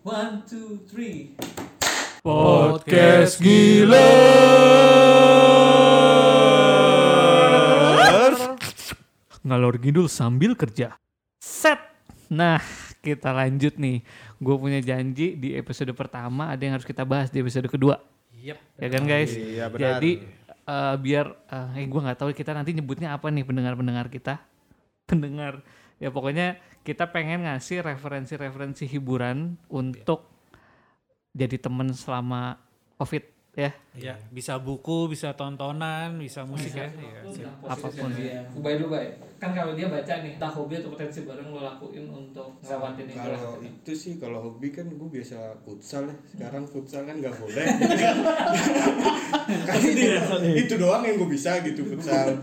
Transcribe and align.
One, 0.00 0.48
two, 0.48 0.80
three. 0.88 1.36
Podcast 2.24 3.36
Giler 3.36 3.92
Ngalor 9.44 9.76
ngidul 9.76 10.08
sambil 10.08 10.56
kerja. 10.56 10.96
Set. 11.36 11.76
Nah 12.32 12.64
kita 13.04 13.28
lanjut 13.28 13.76
nih. 13.76 14.00
Gue 14.40 14.56
punya 14.56 14.80
janji 14.80 15.36
di 15.36 15.52
episode 15.52 15.92
pertama 15.92 16.48
Ada 16.48 16.64
yang 16.64 16.80
harus 16.80 16.88
kita 16.88 17.04
bahas 17.04 17.28
di 17.28 17.44
episode 17.44 17.68
kedua. 17.68 18.00
Yep. 18.40 18.56
Ya 18.80 18.88
kan 18.88 19.02
guys? 19.04 19.36
Iya, 19.36 19.68
benar. 19.68 19.84
Jadi 19.84 20.12
eh, 20.48 20.94
biar 20.96 21.26
eh 21.76 21.84
gue 21.84 22.00
nggak 22.00 22.24
tahu 22.24 22.32
kita 22.32 22.56
nanti 22.56 22.72
nyebutnya 22.72 23.12
apa 23.12 23.28
nih 23.28 23.44
pendengar-pendengar 23.44 24.08
kita. 24.08 24.40
Pendengar 25.04 25.60
Ya 26.00 26.08
pokoknya 26.08 26.56
kita 26.80 27.12
pengen 27.12 27.44
ngasih 27.44 27.84
referensi-referensi 27.84 28.88
hiburan 28.88 29.60
Untuk 29.68 30.26
jadi 31.36 31.60
temen 31.60 31.92
selama 31.94 32.58
covid 32.98 33.22
ya 33.54 33.70
Ya, 33.98 34.14
bisa 34.30 34.54
buku, 34.54 35.10
bisa 35.10 35.34
tontonan, 35.34 36.14
bisa 36.22 36.46
musik 36.46 36.78
ya. 36.78 36.86
apa 37.66 37.90
pun. 37.90 38.06
Ubay 38.54 38.78
dulu 38.78 38.94
bay. 38.94 39.10
Kan 39.42 39.50
kalau 39.50 39.74
dia 39.74 39.90
baca 39.90 40.14
nih, 40.22 40.38
entah 40.38 40.46
hobi 40.46 40.78
atau 40.78 40.94
potensi 40.94 41.26
baru 41.26 41.42
yang 41.42 41.58
lo 41.58 41.62
lakuin 41.66 42.06
untuk 42.06 42.54
ngelewatin 42.62 43.10
ini. 43.10 43.18
Kalau 43.18 43.58
itu 43.58 43.92
sih 43.98 44.12
kalau 44.22 44.38
hobi 44.46 44.70
kan 44.70 44.86
gue 44.86 45.08
biasa 45.10 45.58
futsal 45.66 46.06
ya. 46.06 46.16
Sekarang 46.30 46.64
futsal 46.70 47.02
kan 47.02 47.18
nggak 47.18 47.34
boleh. 47.34 47.66
kan 49.68 49.78
itu, 49.82 50.06
itu 50.54 50.74
doang 50.78 51.02
yang 51.02 51.18
gue 51.18 51.30
bisa 51.34 51.58
gitu 51.66 51.82
futsal. 51.82 52.38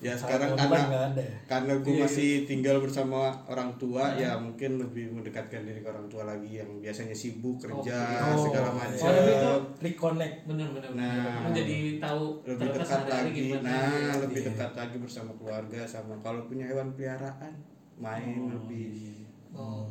Ya 0.00 0.16
sekarang 0.16 0.56
karena 0.56 0.80
ada 1.12 1.20
ya? 1.20 1.36
karena 1.44 1.76
gue 1.76 1.92
masih 1.94 2.48
tinggal 2.48 2.80
bersama 2.80 3.20
orang 3.44 3.68
tua 3.76 4.08
ya 4.14 4.32
mungkin 4.34 4.80
lebih 4.80 5.12
mendekatkan 5.12 5.60
diri 5.60 5.84
ke 5.84 5.88
orang 5.88 6.08
tua 6.08 6.24
lagi 6.24 6.56
yang 6.56 6.80
biasanya 6.80 7.12
sibuk 7.12 7.60
kerja 7.60 8.00
Oh. 8.26 8.40
segala 8.40 8.72
Oh, 8.72 8.80
macam. 8.80 8.96
tapi 9.04 9.28
itu 9.30 9.52
reconnect 9.84 10.36
bener-bener. 10.44 10.90
Nah. 10.90 11.44
menjadi 11.44 12.00
tahu 12.00 12.40
lebih 12.48 12.68
dekat 12.72 13.02
lagi. 13.04 13.28
gimana. 13.30 13.68
Nah, 13.68 14.12
lebih 14.18 14.36
Iya. 14.38 14.46
dekat 14.48 14.72
lagi 14.74 14.96
bersama 14.96 15.30
keluarga 15.36 15.80
sama 15.84 16.16
kalau 16.18 16.48
punya 16.48 16.64
hewan 16.64 16.88
peliharaan 16.90 17.52
main 17.94 18.48
lebih 18.48 19.20
Oh. 19.52 19.84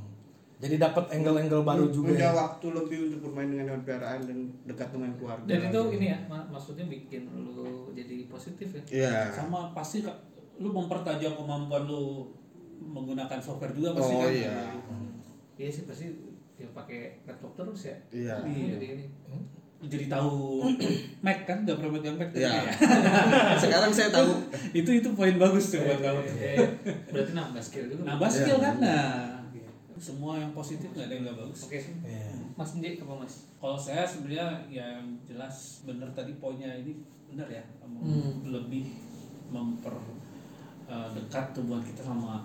Jadi 0.60 0.76
dapat 0.76 1.08
angle-angle 1.10 1.64
baru 1.64 1.88
juga 1.88 2.12
punya 2.12 2.28
ya? 2.28 2.36
waktu 2.36 2.68
lebih 2.70 2.98
untuk 3.08 3.20
bermain 3.26 3.48
dengan 3.48 3.66
hewan 3.72 3.82
peliharaan 3.82 4.20
dan 4.28 4.38
dekat 4.68 4.92
dengan 4.92 5.12
keluarga. 5.16 5.48
Dan 5.48 5.60
itu 5.66 5.82
ini 5.96 6.06
ya, 6.12 6.20
mak- 6.28 6.52
maksudnya 6.52 6.84
bikin 6.86 7.32
lu 7.32 7.88
jadi 7.96 8.28
positif 8.28 8.68
ya. 8.70 8.84
Iya. 8.92 9.32
Sama 9.32 9.72
pasti 9.72 10.04
lu 10.60 10.70
mempertajam 10.70 11.40
kemampuan 11.40 11.88
lu 11.88 12.28
menggunakan 12.78 13.40
software 13.40 13.72
juga 13.72 13.96
pasti 13.96 14.12
Oh 14.12 14.20
kan. 14.20 14.32
iya. 14.32 14.58
Iya 15.56 15.70
sih 15.72 15.84
pasti 15.88 16.12
dia 16.54 16.68
pakai 16.70 17.24
laptop 17.24 17.56
terus 17.56 17.88
ya. 17.88 17.96
Iya. 18.12 18.36
Iya. 18.44 18.76
Jadi 18.76 18.86
ini. 19.00 19.06
Lu 19.80 19.88
jadi 19.88 20.12
tahu 20.12 20.68
Mac 21.24 21.48
kan, 21.48 21.64
gak 21.64 21.80
pernah 21.80 21.96
megang 21.96 22.20
Mac. 22.20 22.36
Iya. 22.36 22.68
Sekarang 23.64 23.96
saya 23.96 24.12
tahu. 24.12 24.44
itu 24.76 24.92
itu 24.92 25.08
poin 25.16 25.40
bagus 25.40 25.72
tuh 25.72 25.80
buat 25.80 26.04
kamu. 26.04 26.20
Eh, 26.36 26.68
berarti 27.16 27.32
nambah 27.32 27.64
skill 27.64 27.88
juga. 27.88 28.04
Nambah 28.04 28.28
skill 28.28 28.60
kan, 28.60 28.76
nah. 28.76 29.39
Semua 30.00 30.40
yang 30.40 30.52
positif 30.52 30.90
nggak 30.90 31.06
ada 31.06 31.14
yang 31.14 31.24
nggak 31.28 31.38
bagus. 31.38 31.60
Oke. 31.68 31.80
Iya. 32.02 32.32
Mas 32.56 32.72
Nji 32.74 32.98
apa 32.98 33.14
Mas? 33.14 33.34
Kalau 33.56 33.76
saya 33.76 34.04
sebenarnya 34.04 34.48
yang 34.68 35.04
jelas 35.22 35.84
benar 35.84 36.08
tadi 36.12 36.32
poinnya 36.36 36.72
ini 36.74 36.96
benar 37.28 37.46
ya, 37.46 37.62
Hmm. 37.84 38.48
lebih 38.48 38.96
memper 39.50 39.94
eh, 40.86 41.10
dekat 41.14 41.54
hubungan 41.54 41.84
kita 41.84 42.02
sama 42.02 42.42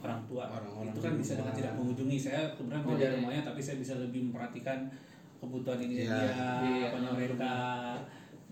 orang 0.00 0.18
tua. 0.26 0.42
Orang-orang 0.48 0.90
itu 0.90 1.00
kan 1.00 1.14
bisa 1.14 1.32
dengan 1.36 1.52
tidak 1.52 1.72
mengunjungi. 1.74 2.18
Saya 2.18 2.50
kemudian 2.54 2.82
Oh, 2.82 2.90
beda 2.90 3.06
iya. 3.06 3.14
rumahnya, 3.14 3.42
tapi 3.44 3.60
saya 3.60 3.76
bisa 3.78 3.94
lebih 3.94 4.26
memperhatikan 4.26 4.90
kebutuhan 5.38 5.78
ini 5.78 6.02
Iya. 6.02 6.10
dia, 6.10 6.26
Iya, 6.64 6.86
apa 6.90 6.98
mereka 7.14 7.52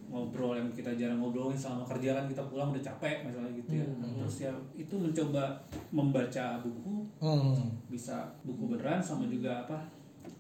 ngobrol 0.07 0.55
yang 0.55 0.69
kita 0.69 0.93
jarang 0.95 1.17
ngobrolin 1.17 1.55
selama 1.55 1.83
kerja 1.87 2.13
kan 2.13 2.25
kita 2.25 2.43
pulang 2.45 2.71
udah 2.71 2.85
capek 2.85 3.23
misalnya 3.23 3.51
gitu 3.53 3.71
ya. 3.75 3.87
Hmm. 3.87 4.15
Terus 4.19 4.37
ya 4.41 4.53
itu 4.75 4.95
mencoba 4.95 5.45
membaca 5.91 6.45
buku 6.61 6.95
Hmm. 7.19 7.57
bisa 7.87 8.15
buku 8.41 8.69
beneran 8.69 8.99
sama 8.99 9.25
juga 9.25 9.63
apa 9.63 9.79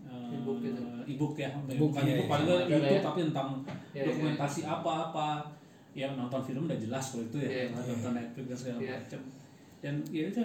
eh, 0.05 0.37
E-book 0.37 0.59
gitu. 0.61 0.81
e-book 1.06 1.34
ya 1.34 1.50
E-book, 1.66 1.91
bukan 1.91 2.03
iya, 2.03 2.12
e-book 2.15 2.22
iya. 2.22 2.31
paling 2.31 2.47
nggak 2.47 2.56
Ada 2.56 2.69
YouTube 2.71 2.94
ya. 2.94 3.03
tapi 3.03 3.19
tentang 3.25 3.49
Iya, 3.65 3.75
iya. 3.94 4.05
dokumentasi 4.06 4.61
apa-apa 4.62 5.28
yang 5.93 6.12
nonton 6.15 6.41
film 6.43 6.62
udah 6.65 6.77
jelas 6.77 7.05
kalau 7.09 7.25
itu 7.25 7.38
ya 7.38 7.49
Iya, 7.49 7.62
iya. 7.65 7.84
nonton 7.88 8.12
Netflix 8.12 8.44
dan 8.47 8.59
segala 8.59 8.78
Iya. 8.81 8.94
macam 8.99 9.21
dan 9.81 9.94
ya 10.09 10.22
itu 10.27 10.38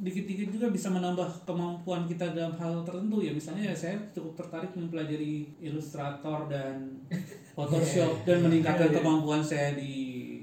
dikit-dikit 0.00 0.48
juga 0.50 0.66
bisa 0.68 0.88
menambah 0.88 1.44
kemampuan 1.44 2.04
kita 2.04 2.32
dalam 2.32 2.56
hal 2.56 2.80
tertentu 2.82 3.20
ya 3.20 3.30
misalnya 3.30 3.68
ya 3.68 3.74
saya 3.76 3.94
cukup 4.10 4.32
tertarik 4.34 4.72
mempelajari 4.72 5.44
Illustrator 5.60 6.48
dan 6.48 7.04
Photoshop 7.56 8.24
dan 8.24 8.40
meningkatkan 8.40 8.88
Iya, 8.88 8.92
iya. 8.92 8.98
kemampuan 9.04 9.42
saya 9.44 9.76
di 9.76 9.92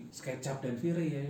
SketchUp 0.08 0.62
dan 0.62 0.74
V-Ray 0.78 1.10
ya 1.10 1.24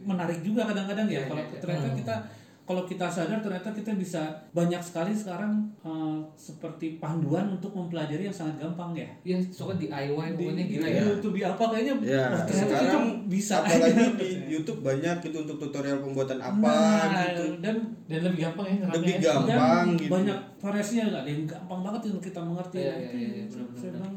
menarik 0.00 0.40
juga 0.40 0.64
kadang-kadang 0.64 1.06
Iya, 1.06 1.20
ya 1.20 1.28
kalau 1.28 1.44
iya, 1.44 1.52
iya. 1.52 1.60
ternyata 1.60 1.88
Hmm. 1.88 1.98
kita 2.00 2.16
kalau 2.64 2.82
kita 2.82 3.04
sadar 3.06 3.38
ternyata 3.38 3.68
kita 3.70 3.92
bisa 3.92 4.24
banyak 4.50 4.80
sekali 4.80 5.12
sekarang 5.12 5.52
eh, 5.78 6.16
seperti 6.34 6.96
panduan 6.96 7.46
untuk 7.50 7.70
mempelajari 7.70 8.24
yang 8.24 8.32
sangat 8.32 8.56
gampang 8.58 8.92
ya. 8.94 9.04
Iya, 9.22 9.36
soalnya 9.46 9.84
DIY 9.84 10.16
pokoknya 10.34 10.56
Di- 10.58 10.70
gila 10.70 10.86
di 10.86 10.94
ya. 10.94 11.02
YouTube 11.06 11.34
di 11.34 11.42
apa 11.42 11.64
kayaknya 11.66 11.94
Ya, 12.00 12.24
ternyata 12.40 12.72
sekarang 12.72 12.88
kita 12.88 12.98
bisa 13.26 13.54
apalagi 13.60 14.04
di 14.16 14.28
YouTube 14.56 14.80
banyak 14.80 15.16
gitu 15.20 15.36
untuk 15.38 15.56
tutorial 15.58 16.00
pembuatan 16.00 16.38
apa 16.38 16.72
Nah, 17.04 17.24
gitu. 17.30 17.44
dan 17.60 17.76
Dan 18.04 18.20
lebih 18.22 18.40
gampang 18.42 18.66
ya 18.66 18.76
Lebih 18.90 19.14
gampang 19.18 19.84
dan 19.86 19.96
gitu. 19.96 20.10
banyak 20.10 20.38
variasinya 20.56 21.04
nggak 21.06 21.22
ada 21.22 21.30
yang 21.30 21.44
gampang 21.46 21.80
banget 21.82 22.00
itu 22.06 22.18
kita 22.22 22.40
mengerti. 22.40 22.78
Iya, 22.78 22.94
iya, 22.94 23.10
iya, 23.12 23.28
iya, 23.30 23.44
benar-benar. 23.46 24.12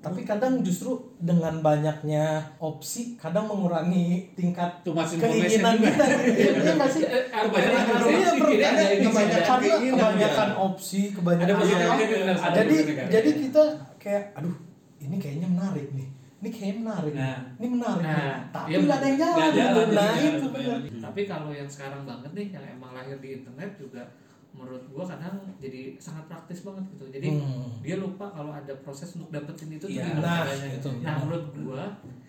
Tapi 0.00 0.24
kadang 0.24 0.60
justru 0.60 0.96
dengan 1.16 1.60
banyaknya 1.60 2.24
opsi 2.56 3.14
kadang 3.14 3.44
mengurangi 3.44 4.32
tingkat 4.32 4.80
keinginan 4.80 5.76
juga. 5.76 5.92
kita 5.92 6.04
iya 6.32 6.50
benar 6.54 6.74
nggak 6.74 6.90
sih 6.90 7.02
Eh, 7.04 7.24
Kebanyakan 7.28 7.84
orang 7.84 7.84
harus 7.86 8.08
Iya, 8.08 8.30
ini 8.90 9.04
kebanyakan 9.04 9.58
keinginan, 9.60 9.98
kebanyakan 10.00 10.48
ya. 10.48 10.56
opsi 10.58 11.00
kebanyakan 11.12 11.54
Iya. 11.60 12.32
ada 12.34 12.58
jadi 12.58 12.76
jadi 13.12 13.30
kita 13.38 13.62
kayak 13.96 14.24
aduh 14.34 14.56
ini 14.98 15.16
kayaknya 15.16 15.48
menarik 15.48 15.88
nih 15.92 16.08
ini 16.40 16.48
kayaknya 16.48 16.76
menarik 16.80 17.12
nih. 17.12 17.20
Nah. 17.20 17.38
ini 17.52 17.66
menarik 17.68 18.00
nih. 18.00 18.16
Nah, 18.16 18.36
tapi 18.48 18.68
iya, 18.70 18.78
nggak 18.80 18.96
ada 18.96 19.06
yang 19.06 19.18
jalan 19.20 19.36
gitu. 19.36 19.58
jalan, 19.60 19.86
nah 19.92 20.14
itu. 20.16 20.46
Tapi 20.96 21.20
kalau 21.28 21.50
yang 21.52 21.68
sekarang 21.68 22.02
banget 22.02 22.30
nih 22.32 22.46
yang 22.50 22.64
emang 22.70 22.96
lahir 22.96 23.16
di 23.20 23.28
internet 23.36 23.70
juga 23.76 24.02
menurut 24.52 24.82
gua 24.86 25.04
kadang 25.04 25.34
jadi 25.56 25.94
sangat 25.96 26.26
praktis 26.26 26.60
banget 26.60 26.84
gitu. 26.90 27.04
Jadi 27.08 27.28
Hmm. 27.32 27.78
dia 27.80 27.96
lupa 27.96 28.26
kalau 28.28 28.50
ada 28.50 28.72
proses 28.78 29.14
untuk 29.14 29.30
dapetin 29.30 29.70
itu 29.70 29.80
tuh 29.80 29.90
gimana 29.90 30.20
nah, 30.20 30.38
caranya. 30.42 30.68
itu. 30.72 30.88
Nah, 31.00 31.14
menurut 31.20 31.44
gua 31.56 31.84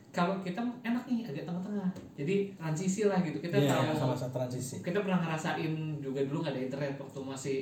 kalau 0.09 0.35
kita 0.39 0.59
enak 0.81 1.03
nih 1.05 1.23
agak 1.25 1.43
tengah-tengah. 1.45 1.89
Jadi 2.13 2.35
transisi 2.53 3.01
lah 3.03 3.19
gitu. 3.19 3.39
Kita 3.39 3.55
Iya, 3.55 3.71
tahu 3.71 3.95
sama 3.95 4.13
sama 4.13 4.31
transisi 4.35 4.75
kita 4.79 4.99
pernah 4.99 5.19
ngerasain 5.19 5.73
juga 5.97 6.19
dulu 6.21 6.41
nggak 6.41 6.53
ada 6.53 6.61
internet 6.61 6.95
waktu 6.97 7.19
masih 7.21 7.57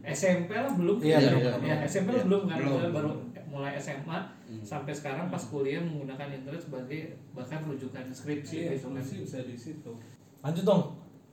SMP 0.00 0.50
lah 0.52 0.70
belum 0.70 0.96
Iya, 1.00 1.18
ya, 1.18 1.30
iya, 1.34 1.52
ya, 1.58 1.76
SMP 1.82 2.08
lah 2.10 2.22
iya. 2.22 2.26
belum 2.26 2.42
kan 2.44 2.56
Belum. 2.58 2.92
Baru 2.92 3.10
mulai 3.48 3.74
SMA 3.74 4.18
Hmm. 4.44 4.62
sampai 4.62 4.92
sekarang 4.92 5.28
pas 5.28 5.40
kuliah 5.42 5.76
menggunakan 5.78 6.28
internet 6.30 6.56
sebagai 6.58 7.00
bahkan 7.32 7.60
rujukan 7.62 8.04
skripsi 8.08 8.56
Iya, 8.62 8.70
gitu 8.74 8.88
kan. 8.88 9.02
bisa 9.02 9.38
di 9.42 9.52
situ. 9.54 9.92
lanjut 10.38 10.64
dong 10.64 10.82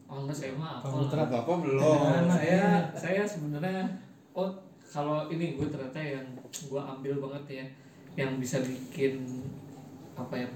Oh 0.06 0.22
enggak 0.22 0.38
saya 0.38 0.54
mah 0.54 0.80
Pak 0.80 0.86
apa 0.86 0.98
Putra. 1.02 1.22
Apa 1.24 1.38
apa 1.42 1.54
belum? 1.60 1.82
Nah, 1.82 2.22
Nah, 2.24 2.38
saya 2.38 2.62
saya 2.94 3.22
sebenarnya 3.24 3.84
oh 4.32 4.50
kalau 4.86 5.28
ini 5.28 5.56
gue 5.56 5.66
ternyata 5.66 5.98
yang 5.98 6.26
gue 6.46 6.78
ambil 6.80 7.14
banget 7.20 7.44
ya 7.52 7.66
yang 8.16 8.38
bisa 8.38 8.62
bikin 8.62 9.26
apa 10.14 10.36
ya 10.36 10.48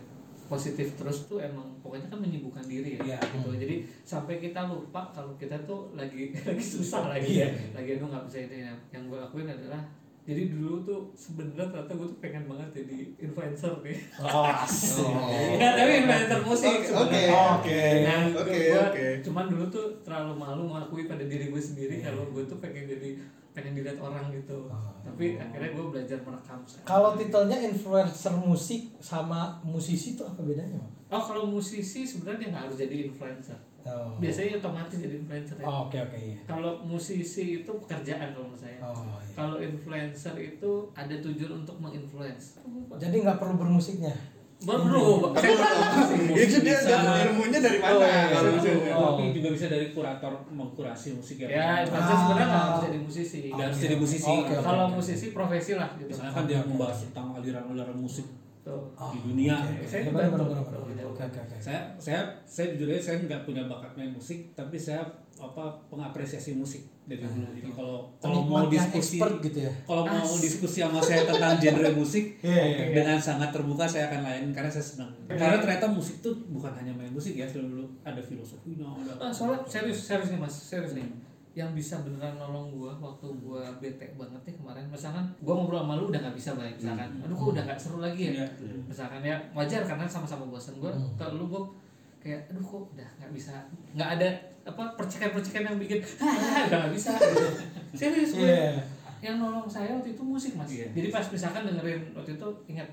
positif 0.45 0.95
terus 0.95 1.27
tuh 1.27 1.37
emang 1.37 1.61
pokoknya 1.79 2.07
kan 2.07 2.17
menyibukkan 2.17 2.63
diri 2.63 2.97
ya 2.97 3.01
Iya. 3.05 3.19
gitu 3.21 3.51
jadi 3.53 3.75
sampai 4.01 4.39
kita 4.39 4.65
lupa 4.65 5.05
kalau 5.09 5.35
kita 5.35 5.53
tuh 5.63 5.93
lagi 5.93 6.31
lagi 6.47 6.63
susah 6.63 7.05
lagi 7.07 7.41
ya 7.41 7.49
lagi 7.71 7.97
aduh 7.97 8.07
nggak 8.07 8.25
bisa 8.25 8.47
ini 8.47 8.65
yang, 8.65 8.77
yang 8.89 9.03
gue 9.05 9.19
lakuin 9.19 9.45
adalah 9.45 9.81
jadi 10.29 10.43
dulu 10.53 10.85
tuh 10.85 10.99
sebenarnya 11.17 11.73
ternyata 11.73 11.93
gue 11.97 12.07
tuh 12.13 12.19
pengen 12.21 12.45
banget 12.45 12.69
jadi 12.85 12.97
influencer 13.17 13.73
nih. 13.81 13.97
Oh 14.21 14.45
asik. 14.61 15.09
Ya 15.57 15.73
tapi 15.73 16.05
influencer 16.05 16.39
musik 16.45 16.69
Oke, 16.69 16.85
sebenarnya. 16.85 17.33
oke. 17.57 17.81
Nah, 18.05 18.19
oke. 18.37 19.03
cuman 19.25 19.45
dulu 19.49 19.65
tuh 19.73 19.85
terlalu 20.05 20.33
malu 20.37 20.61
mengakui 20.69 21.09
pada 21.09 21.25
diri 21.25 21.49
gue 21.49 21.57
sendiri 21.57 22.05
kalau 22.05 22.29
gue 22.29 22.45
tuh 22.45 22.61
pengen 22.61 22.85
jadi 22.85 23.17
pengen 23.59 23.75
dilihat 23.83 23.99
orang 23.99 24.31
gitu. 24.31 24.71
Oh. 24.71 24.91
Tapi 25.03 25.35
akhirnya 25.35 25.69
gue 25.75 25.85
belajar 25.91 26.17
merekam. 26.23 26.59
kalau 26.87 27.19
titelnya 27.19 27.57
influencer 27.59 28.33
musik 28.39 28.81
sama 29.03 29.59
musisi 29.61 30.15
itu 30.15 30.23
apa 30.23 30.39
bedanya 30.47 30.79
oh 31.09 31.19
kalau 31.19 31.43
musisi 31.49 32.05
sebenarnya 32.07 32.53
nggak 32.53 32.63
harus 32.69 32.77
jadi 32.79 33.09
influencer. 33.11 33.57
oh 33.83 34.15
Biasanya 34.21 34.61
otomatis 34.61 35.01
jadi 35.01 35.15
influencer 35.19 35.55
ya. 35.59 35.65
Oh, 35.65 35.89
oke 35.89 35.97
oke 35.97 36.17
iya 36.17 36.37
Kalau 36.45 36.79
musisi 36.85 37.65
itu 37.65 37.71
pekerjaan 37.83 38.31
kalau 38.31 38.47
menurut 38.53 38.61
saya. 38.61 38.77
oh 38.85 39.17
iya. 39.19 39.33
Kalau 39.35 39.57
influencer 39.59 40.35
itu 40.37 40.71
ada 40.93 41.15
tujuan 41.19 41.65
untuk 41.65 41.75
menginfluence. 41.81 42.61
jadi 42.95 43.15
nggak 43.25 43.37
perlu 43.41 43.59
bermusiknya 43.59 44.13
Baru, 44.59 45.31
saya 45.39 45.55
nggak 45.55 46.35
itu 46.35 46.57
dia 46.59 46.75
dapat 46.83 47.31
ilmunya 47.31 47.59
dari 47.63 47.79
mana 47.79 47.95
Oh, 47.95 48.03
iya, 48.03 48.11
iya. 48.11 48.27
kalau 48.27 48.51
itu 48.59 48.69
Oh. 48.91 49.15
tapi 49.15 49.31
juga 49.31 49.49
bisa 49.55 49.65
dari 49.71 49.87
kurator 49.95 50.33
mengkurasi 50.51 51.15
musik 51.15 51.39
ya 51.39 51.47
Ya, 51.47 51.87
Ah. 51.87 51.87
sebenarnya 51.87 52.43
nggak 52.45 52.63
harus 52.67 52.81
jadi 52.83 52.99
musisi. 52.99 53.37
Nggak 53.47 53.65
harus 53.71 53.79
jadi 53.79 53.95
musisi 53.95 54.27
oke. 54.27 54.53
Kalau 54.59 54.85
musisi 54.91 55.25
profesi 55.31 55.71
lah 55.79 55.89
gitu. 55.95 56.11
misalnya 56.11 56.33
kan 56.35 56.43
dia 56.43 56.59
membahas 56.61 56.97
tentang 57.07 57.27
aliran-aliran 57.33 57.95
musik 57.95 58.27
Tuh. 58.69 58.83
Oh, 58.93 59.09
di 59.09 59.19
dunia. 59.25 59.57
Saya 59.89 60.05
Ya, 61.19 61.57
saya 61.59 61.79
saya 61.99 62.21
saya 62.47 62.65
jujur 62.77 62.95
aja 62.95 63.01
saya 63.11 63.17
nggak 63.25 63.43
punya 63.43 63.67
bakat 63.67 63.91
main 63.99 64.13
musik 64.15 64.55
tapi 64.55 64.79
saya 64.79 65.03
apa 65.39 65.71
pengapresiasi 65.87 66.55
musik 66.55 66.83
dari 67.07 67.23
dulu 67.23 67.47
jadi 67.55 67.71
kalau 67.71 68.11
kalau 68.19 68.43
mau 68.43 68.67
diskusi 68.67 69.19
gitu 69.19 69.59
ya. 69.67 69.71
kalau 69.87 70.03
mau 70.03 70.35
diskusi 70.35 70.83
sama 70.83 70.99
saya 70.99 71.23
tentang 71.23 71.55
genre 71.59 71.89
musik 71.95 72.35
Iya, 72.43 72.51
iya, 72.51 72.63
iya. 72.91 72.95
dengan 72.95 73.19
sangat 73.19 73.55
terbuka 73.55 73.87
saya 73.87 74.11
akan 74.11 74.21
lain 74.23 74.43
karena 74.51 74.67
saya 74.67 74.83
senang 74.83 75.11
karena 75.27 75.63
ternyata 75.63 75.87
musik 75.91 76.19
tuh 76.19 76.35
bukan 76.51 76.71
hanya 76.75 76.91
main 76.91 77.11
musik 77.11 77.39
ya 77.39 77.47
dulu 77.47 77.87
ada 78.03 78.19
filosofinya 78.19 78.87
ada 78.99 79.11
Ah, 79.19 79.31
soalnya 79.31 79.63
serius, 79.67 79.99
serius 80.07 80.31
nih 80.31 80.39
mas, 80.39 80.55
serius 80.55 80.95
nih. 80.95 81.07
Yang 81.51 81.69
bisa 81.75 81.95
beneran 82.01 82.35
nolong 82.35 82.71
gua 82.71 82.93
waktu 82.95 83.25
gua 83.37 83.63
bete 83.77 84.05
banget 84.13 84.41
nih 84.43 84.55
kemarin. 84.55 84.85
Misalkan 84.87 85.25
gua 85.39 85.53
ngobrol 85.55 85.81
sama 85.81 85.93
lu 85.95 86.07
udah 86.07 86.21
nggak 86.21 86.37
bisa 86.37 86.53
baik, 86.53 86.75
misalkan. 86.75 87.09
Aduh, 87.19 87.35
kok 87.35 87.47
udah 87.51 87.63
nggak 87.65 87.79
seru 87.79 87.97
lagi 87.99 88.21
ya. 88.29 88.33
Iya. 88.33 88.47
Misalkan 88.85 89.21
ya 89.21 89.35
wajar 89.51 89.81
karena 89.83 90.05
sama-sama 90.05 90.45
bosan 90.45 90.77
gua. 90.77 90.91
Hmm. 90.91 91.13
Ke 91.13 91.25
lu 91.31 91.45
gua 91.45 91.63
kayak 92.19 92.51
aduh 92.51 92.59
kok 92.59 92.83
udah 92.91 93.09
nggak 93.15 93.31
bisa 93.31 93.55
nggak 93.95 94.09
ada 94.19 94.27
apa 94.67 94.83
percikan-percikan 94.93 95.63
yang 95.63 95.79
bikin 95.79 96.03
hahaha 96.19 96.67
udah 96.67 96.77
nggak 96.83 96.93
bisa 96.93 97.15
gitu. 97.15 97.47
serius 97.95 98.35
gue 98.35 98.43
Iya. 98.43 98.75
yang 99.23 99.39
nolong 99.39 99.63
saya 99.65 99.95
waktu 99.95 100.11
itu 100.11 100.19
musik 100.19 100.51
mas 100.53 100.67
Iya. 100.67 100.91
jadi 100.91 101.07
pas 101.09 101.23
misalkan 101.25 101.63
dengerin 101.63 102.11
waktu 102.11 102.35
itu 102.35 102.47
ingat 102.67 102.91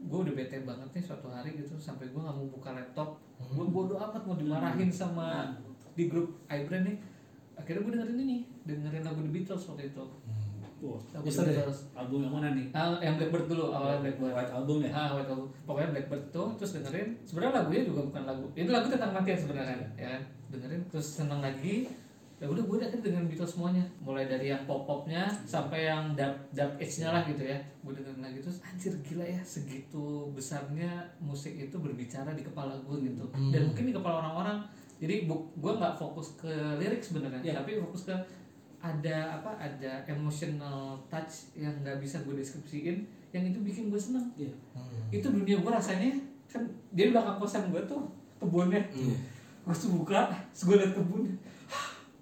gue 0.00 0.18
udah 0.18 0.32
bete 0.32 0.64
banget 0.64 0.88
nih 0.90 1.04
suatu 1.04 1.28
hari 1.28 1.52
gitu 1.54 1.76
sampai 1.76 2.08
gue 2.08 2.16
nggak 2.16 2.32
mau 2.32 2.48
buka 2.48 2.72
laptop 2.72 3.20
Hmm. 3.36 3.52
gue 3.52 3.66
bodoh 3.68 4.00
amat 4.00 4.22
mau 4.24 4.32
dimarahin 4.32 4.88
sama 4.88 5.52
di 5.92 6.08
grup 6.08 6.32
iBrand 6.48 6.88
nih 6.88 6.96
akhirnya 7.54 7.80
gue 7.82 7.92
dengerin 7.94 8.18
ini 8.20 8.38
dengerin 8.62 9.02
lagu 9.02 9.20
The 9.20 9.32
Beatles 9.32 9.64
waktu 9.68 9.84
itu 9.88 10.04
Wah, 10.84 11.00
lagu 11.16 11.24
The. 11.24 11.42
Beatles 11.48 11.80
album 11.96 12.18
yang 12.22 12.34
mana 12.34 12.48
nih 12.52 12.66
ah, 12.76 13.00
yang 13.00 13.16
Blackbird 13.16 13.46
dulu 13.48 13.72
awalnya 13.72 14.04
Blackbird 14.04 14.32
White 14.36 14.52
album 14.52 14.76
ya 14.84 14.90
Ah, 14.92 15.08
White 15.16 15.30
Album. 15.32 15.48
Pokoknya 15.64 15.88
Blackbird 15.96 16.24
tuh 16.28 16.48
terus 16.60 16.76
dengerin. 16.76 17.08
Sebenarnya 17.24 17.52
lagunya 17.62 17.82
juga 17.88 18.00
bukan 18.04 18.22
lagu. 18.26 18.44
Itu 18.52 18.68
lagu 18.68 18.86
tentang 18.92 19.10
kematian 19.16 19.38
sebenarnya 19.38 19.76
ya 19.96 20.06
kan? 20.12 20.22
Dengerin 20.52 20.82
terus 20.92 21.08
seneng 21.08 21.40
lagi. 21.40 21.88
Ya 22.36 22.50
udah 22.50 22.60
gue 22.60 22.76
akhirnya 22.76 23.00
dengan 23.00 23.24
Beatles 23.30 23.56
semuanya. 23.56 23.84
Mulai 24.04 24.28
dari 24.28 24.52
yang 24.52 24.68
pop-popnya 24.68 25.24
sampai 25.48 25.88
yang 25.88 26.12
dark 26.12 26.36
dark 26.52 26.76
age-nya 26.76 27.08
lah 27.16 27.22
gitu 27.24 27.40
ya. 27.40 27.56
Gue 27.80 27.96
dengerin 27.96 28.20
lagi 28.20 28.38
terus 28.44 28.58
anjir 28.60 28.92
gila 29.00 29.24
ya 29.24 29.40
segitu 29.40 30.28
besarnya 30.36 30.90
musik 31.16 31.56
itu 31.56 31.72
berbicara 31.80 32.36
di 32.36 32.44
kepala 32.44 32.76
gue 32.84 32.96
gitu. 33.08 33.24
Hmm. 33.32 33.48
Dan 33.48 33.72
mungkin 33.72 33.88
di 33.88 33.94
kepala 33.96 34.20
orang-orang. 34.20 34.58
Jadi 34.96 35.24
bu, 35.24 35.34
gue 35.54 35.72
nggak 35.72 35.94
fokus 35.94 36.36
ke 36.36 36.50
lirik 36.78 36.98
sebenarnya, 36.98 37.42
Iya. 37.42 37.54
tapi 37.58 37.76
fokus 37.78 38.06
ke 38.06 38.14
ada 38.78 39.16
apa 39.34 39.50
ada 39.56 39.92
emotional 40.06 40.92
touch 41.08 41.48
yang 41.54 41.72
nggak 41.80 41.96
bisa 41.98 42.20
gue 42.20 42.36
deskripsiin 42.36 43.00
yang 43.30 43.42
itu 43.42 43.58
bikin 43.58 43.88
gue 43.88 43.96
seneng 43.96 44.28
Hmm. 44.36 44.52
itu 45.08 45.24
dunia 45.24 45.56
gue 45.56 45.72
rasanya 45.72 46.12
kan 46.44 46.60
dia 46.92 47.08
di 47.08 47.12
belakang 47.12 47.40
kosan 47.40 47.72
gue 47.72 47.80
tuh 47.82 48.04
kebunnya 48.36 48.84
Hmm. 48.92 49.16
gue 49.64 49.74
tuh 49.74 49.88
buka 49.90 50.28
terus 50.52 50.62
gue 50.62 50.76
liat 50.76 50.92
kebun 50.92 51.24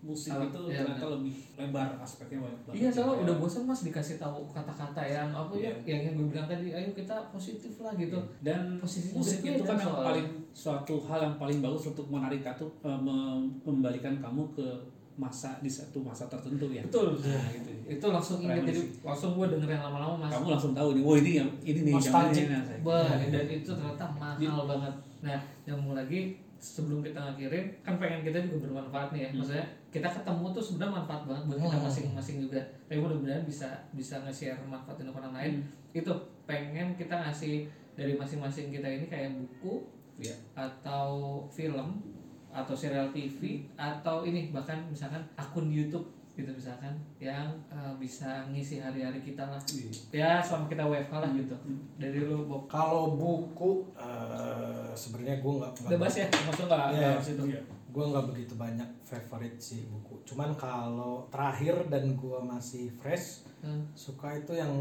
musik 0.02 0.30
itu 0.30 0.60
iya, 0.66 0.82
ternyata 0.82 1.06
lebih 1.14 1.34
lebar 1.54 1.94
aspeknya 1.96 2.38
banyak 2.40 2.60
banget 2.64 2.74
iya 2.76 2.88
soalnya 2.90 3.14
Ya. 3.14 3.22
udah 3.22 3.34
bosan 3.38 3.62
mas 3.64 3.82
dikasih 3.82 4.16
tahu 4.16 4.46
kata-kata 4.48 4.98
yang 5.00 5.30
apa 5.30 5.54
ya 5.54 5.66
Iya. 5.66 5.74
yang 5.84 6.00
yang 6.04 6.14
gue 6.16 6.26
bilang 6.30 6.46
tadi 6.46 6.70
ayo 6.70 6.90
kita 6.90 7.30
positif 7.30 7.74
lah 7.78 7.94
gitu 7.94 8.18
dan 8.40 8.78
Posisinya 8.78 9.18
musik 9.18 9.38
itu 9.42 9.62
kan 9.62 9.78
yang 9.78 9.94
paling 9.96 10.26
suatu 10.62 10.94
hal 11.02 11.18
yang 11.20 11.34
paling 11.36 11.58
bagus 11.58 11.84
untuk 11.88 12.06
menarik 12.06 12.38
katu 12.40 12.70
eh, 12.80 12.98
mem- 12.98 13.50
membalikan 13.62 14.14
kamu 14.16 14.42
ke 14.52 14.66
masa 15.12 15.58
di 15.58 15.68
satu 15.68 16.00
masa 16.00 16.24
tertentu 16.24 16.66
ya 16.68 16.80
betul 16.82 17.12
nah, 17.18 17.44
gitu 17.50 17.70
itu 17.84 18.06
langsung 18.08 18.38
inget 18.40 18.64
jadi 18.64 18.80
langsung 19.02 19.30
gue 19.34 19.46
dengerin 19.50 19.82
lama-lama 19.82 20.14
mas 20.18 20.32
kamu 20.32 20.46
langsung 20.50 20.72
tahu 20.72 20.88
nih 20.94 21.02
wah 21.02 21.16
ini 21.18 21.30
yang 21.36 21.50
ini 21.60 21.80
nih 21.82 21.92
Nostalgic. 21.92 22.46
nih. 22.48 22.80
Wah, 22.80 23.12
Iya. 23.12 23.28
dan 23.28 23.46
itu 23.50 23.70
ternyata 23.70 24.04
mahal 24.08 24.38
banget. 24.64 24.94
Nah, 25.20 25.38
yang 25.62 25.78
mau 25.78 25.92
lagi 25.92 26.34
sebelum 26.58 26.98
kita 27.00 27.18
ngakhirin, 27.18 27.66
kan 27.82 27.94
pengen 27.98 28.22
kita 28.22 28.38
juga 28.42 28.66
bermanfaat 28.66 29.08
nih 29.12 29.20
ya. 29.20 29.28
Hmm. 29.28 29.38
Maksudnya 29.38 29.66
kita 29.90 30.08
ketemu 30.08 30.44
tuh 30.50 30.62
sebenarnya 30.62 30.94
manfaat 30.96 31.22
banget 31.26 31.42
buat 31.44 31.58
kita 31.60 31.76
Hmm. 31.76 31.86
masing-masing 31.86 32.36
juga. 32.40 32.60
Tapi 32.86 32.98
mudah-mudahan 32.98 33.44
bisa 33.44 33.68
bisa 33.92 34.14
nge-share 34.20 34.58
manfaat 34.64 34.96
untuk 34.96 35.14
orang 35.14 35.34
lain. 35.36 35.52
Hmm. 35.60 35.66
Itu 35.92 36.12
pengen 36.42 36.94
kita 36.96 37.14
ngasih 37.20 37.54
dari 37.92 38.14
masing-masing 38.16 38.70
kita 38.70 38.88
ini 38.88 39.06
kayak 39.06 39.30
buku 39.36 39.84
Iya. 40.14 40.36
atau 40.54 41.08
film 41.48 42.00
atau 42.48 42.74
serial 42.74 43.08
TV 43.10 43.64
atau 43.74 44.22
ini 44.22 44.50
bahkan 44.50 44.84
misalkan 44.86 45.24
akun 45.34 45.66
YouTube 45.66 46.04
gitu 46.32 46.48
misalkan 46.48 46.92
yang 47.16 47.44
eh, 47.68 47.92
bisa 47.96 48.48
ngisi 48.48 48.76
hari-hari 48.76 49.20
kita 49.20 49.44
lah. 49.44 49.60
Ya 50.08 50.40
selama 50.40 50.64
kita 50.66 50.80
WFH 50.82 51.12
lah 51.14 51.30
gitu. 51.30 51.52
Dari 51.96 52.18
lu 52.20 52.44
Bob. 52.44 52.64
Kalau 52.66 53.12
buku 53.14 53.84
eh, 53.94 54.88
sebenarnya 54.92 55.36
gue 55.38 55.52
nggak 55.54 55.72
bebas 55.90 56.14
ya? 56.14 56.26
maksud 56.28 56.64
nggak 56.66 56.84
Iya. 56.88 56.96
nggak 56.96 57.12
harus 57.16 57.28
itu 57.30 57.44
gue 57.92 58.04
nggak 58.06 58.26
begitu 58.26 58.54
banyak 58.56 58.88
favorite 59.04 59.60
sih 59.60 59.84
buku. 59.84 60.24
Cuman 60.24 60.56
kalau 60.56 61.28
terakhir 61.28 61.88
dan 61.88 62.16
gue 62.16 62.38
masih 62.42 62.88
fresh 62.92 63.44
Hmm. 63.62 63.84
suka 63.94 64.34
itu 64.34 64.52
yang 64.52 64.72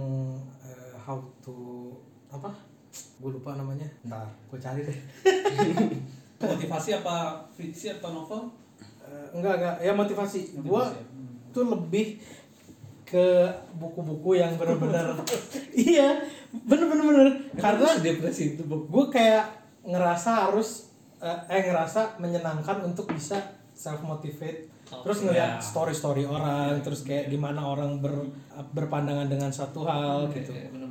eh, 0.59 0.95
how 0.97 1.19
to 1.39 1.93
apa 2.27 2.49
gue 2.91 3.31
lupa 3.31 3.55
namanya. 3.55 3.87
Ntar. 4.07 4.27
Gue 4.51 4.59
cari 4.59 4.81
deh. 4.83 4.97
Motivasi 6.51 6.89
apa 6.97 7.45
fiksi 7.53 7.93
atau 7.99 8.11
novel? 8.11 8.49
Eh, 9.05 9.27
enggak 9.37 9.53
enggak. 9.61 9.75
Ya 9.85 9.91
motivasi. 9.93 10.59
Gue 10.59 10.81
Motivasi. 10.81 10.97
Ya. 10.97 11.05
Hmm. 11.07 11.33
tuh 11.51 11.65
lebih 11.67 12.07
ke 13.11 13.43
buku-buku 13.75 14.39
yang 14.39 14.55
benar-benar 14.55 15.19
iya 15.75 16.15
bener-bener 16.63 17.03
bener 17.11 17.27
karena 17.59 17.99
depresi 17.99 18.55
itu 18.55 18.63
gue 18.63 19.05
kayak 19.11 19.51
ngerasa 19.83 20.47
harus 20.47 20.87
eh, 21.19 21.39
eh 21.51 21.67
ngerasa 21.67 22.23
menyenangkan 22.23 22.87
untuk 22.87 23.11
bisa 23.11 23.35
self 23.75 23.99
motivate 24.07 24.71
terus 24.87 25.23
ngeliat 25.23 25.59
ya. 25.59 25.63
story 25.63 25.91
story 25.95 26.23
orang 26.23 26.79
terus 26.83 27.07
kayak 27.07 27.31
gimana 27.31 27.63
orang 27.63 27.99
ber, 28.03 28.27
berpandangan 28.75 29.31
dengan 29.31 29.47
satu 29.47 29.87
hal 29.87 30.27
gitu. 30.35 30.51
Iya, 30.51 30.67
bener-bener. 30.67 30.90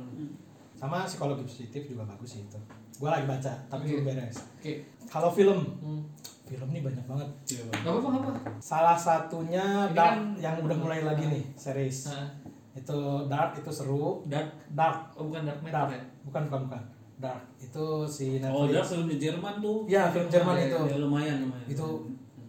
Sama 0.81 1.05
psikologi 1.05 1.45
positif 1.45 1.85
juga 1.85 2.03
bagus 2.03 2.29
sih 2.31 2.41
itu. 2.41 2.57
Gue 2.93 3.05
lagi 3.07 3.23
baca 3.23 3.53
tapi 3.67 3.81
Oke. 3.83 3.91
belum 3.95 4.05
beres. 4.07 4.37
Oke. 4.55 4.73
Kalau 5.05 5.29
film? 5.29 5.59
Hmm. 5.79 6.01
film 6.43 6.67
nih 6.67 6.81
banyak 6.81 7.05
banget. 7.05 7.29
Iya, 7.47 7.63
Bang. 7.63 7.79
nggak 7.79 7.93
apa 7.95 8.09
apa? 8.11 8.31
Salah 8.59 8.97
satunya 8.97 9.63
Ini 9.85 9.93
Dark 9.93 10.15
kan- 10.17 10.35
yang 10.37 10.55
udah 10.59 10.75
mulai 10.75 10.99
lagi 10.99 11.23
nih 11.25 11.43
series. 11.55 12.09
Nah, 12.09 12.27
itu 12.73 12.97
Dark 13.25 13.55
itu 13.55 13.71
seru. 13.71 14.19
Dark? 14.25 14.51
Dark. 14.69 15.15
Oh 15.15 15.23
bukan 15.23 15.45
dark 15.45 15.63
Dark. 15.63 15.87
matter 15.87 15.95
ya? 15.95 16.01
Bukan 16.21 16.41
bukan 16.45 16.61
bukan. 16.67 16.83
Dark. 17.17 17.41
Itu 17.57 17.85
si 18.05 18.41
Oh, 18.41 18.65
Netflix. 18.65 18.91
Film 18.91 19.07
di 19.07 19.17
Jerman 19.17 19.53
tuh. 19.59 19.87
ya 19.87 20.09
film 20.09 20.27
Jerman 20.27 20.53
Oh, 20.53 20.65
itu. 20.65 20.79
Ya 20.83 20.97
lumayan 20.97 21.37
lumayan. 21.41 21.67
itu 21.69 21.85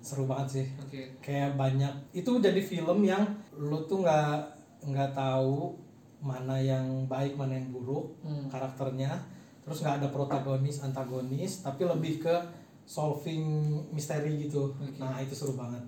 seru 0.01 0.25
banget 0.25 0.49
sih. 0.51 0.67
Oke. 0.79 1.01
Kayak 1.21 1.55
banyak. 1.55 1.93
Itu 2.13 2.43
jadi 2.43 2.59
film 2.59 3.05
yang 3.05 3.23
lu 3.55 3.79
tuh 3.85 4.03
nggak 4.03 4.35
nggak 4.83 5.11
tahu 5.13 5.79
mana 6.23 6.55
yang 6.57 6.87
baik 7.05 7.35
mana 7.35 7.59
yang 7.59 7.69
buruk 7.69 8.15
Hmm. 8.23 8.47
karakternya. 8.47 9.11
Terus 9.63 9.83
nggak 9.83 10.03
ada 10.03 10.09
protagonis 10.09 10.81
antagonis 10.81 11.61
tapi 11.61 11.83
lebih 11.85 12.19
ke 12.19 12.35
solving 12.87 13.43
misteri 13.91 14.47
gitu. 14.47 14.71
Oke. 14.73 14.99
nah 14.99 15.19
itu 15.19 15.35
seru 15.35 15.55
banget. 15.55 15.83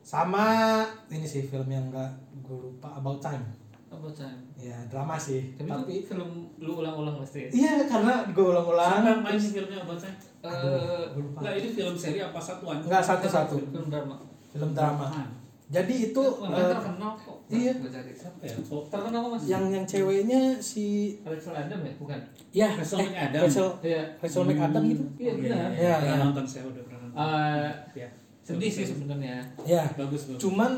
Sama 0.00 0.82
ini 1.08 1.26
sih 1.26 1.42
film 1.42 1.66
yang 1.66 1.90
nggak 1.90 2.10
gue 2.40 2.54
lupa 2.56 2.94
About 2.94 3.18
Time. 3.18 3.42
Apa 3.86 4.10
time. 4.12 4.42
Ya 4.58 4.74
drama 4.86 5.14
sih 5.14 5.54
tapi, 5.54 5.70
tapi, 5.70 5.92
itu 6.02 6.10
film 6.10 6.50
lu 6.58 6.82
ulang-ulang 6.82 7.18
pasti. 7.18 7.46
Ya 7.50 7.78
iya 7.78 7.86
karena 7.86 8.26
gue 8.26 8.44
ulang-ulang. 8.44 9.22
Main 9.22 9.38
sih 9.38 9.54
filmnya 9.54 9.82
apa 9.82 9.94
saya? 9.94 10.14
Eh, 10.42 10.46
Aduh, 10.46 11.06
gue 11.14 11.22
lupa. 11.22 11.38
Enggak, 11.42 11.54
ini 11.58 11.68
film 11.72 11.94
seri 11.94 12.18
apa 12.18 12.38
satuan? 12.38 12.78
nggak 12.82 13.02
satu-satu. 13.02 13.56
Film 13.70 13.86
drama. 13.86 14.16
Film 14.50 14.70
drama. 14.74 15.06
Ah, 15.10 15.26
jadi 15.66 15.94
itu 16.10 16.22
eh, 16.22 16.66
terkenal 16.70 17.12
kok 17.18 17.35
iya. 17.48 17.72
Cari 17.72 18.10
Siapa 18.12 18.38
ya? 18.40 18.54
Kok 18.58 18.82
terkenal 18.86 19.18
kok 19.20 19.30
mas 19.32 19.42
yang 19.44 19.64
yang 19.68 19.84
ceweknya 19.84 20.40
si 20.58 20.84
Rachel 21.22 21.54
Adam 21.54 21.80
ya 21.80 21.92
bukan 21.94 22.18
ya 22.50 22.68
Rachel 22.72 22.98
eh, 22.98 23.06
McAdam. 23.06 23.42
Rachel 23.42 23.68
iya 23.80 24.02
Rachel 24.16 24.42
McAdam 24.44 24.82
gitu 24.84 25.04
iya 25.16 25.32
benar 25.34 25.68
Iya, 25.70 25.94
Pernah 25.96 26.10
iya. 26.12 26.24
nonton 26.24 26.44
saya 26.44 26.64
udah 26.64 26.82
pernah 26.82 27.00
nonton. 27.02 27.16
Eh, 27.16 27.70
Ya. 27.96 28.08
sedih 28.42 28.70
sih 28.70 28.84
sebenarnya 28.84 29.42
ya 29.64 29.82
Bagus 29.94 30.22
bagus. 30.26 30.38
cuman 30.38 30.72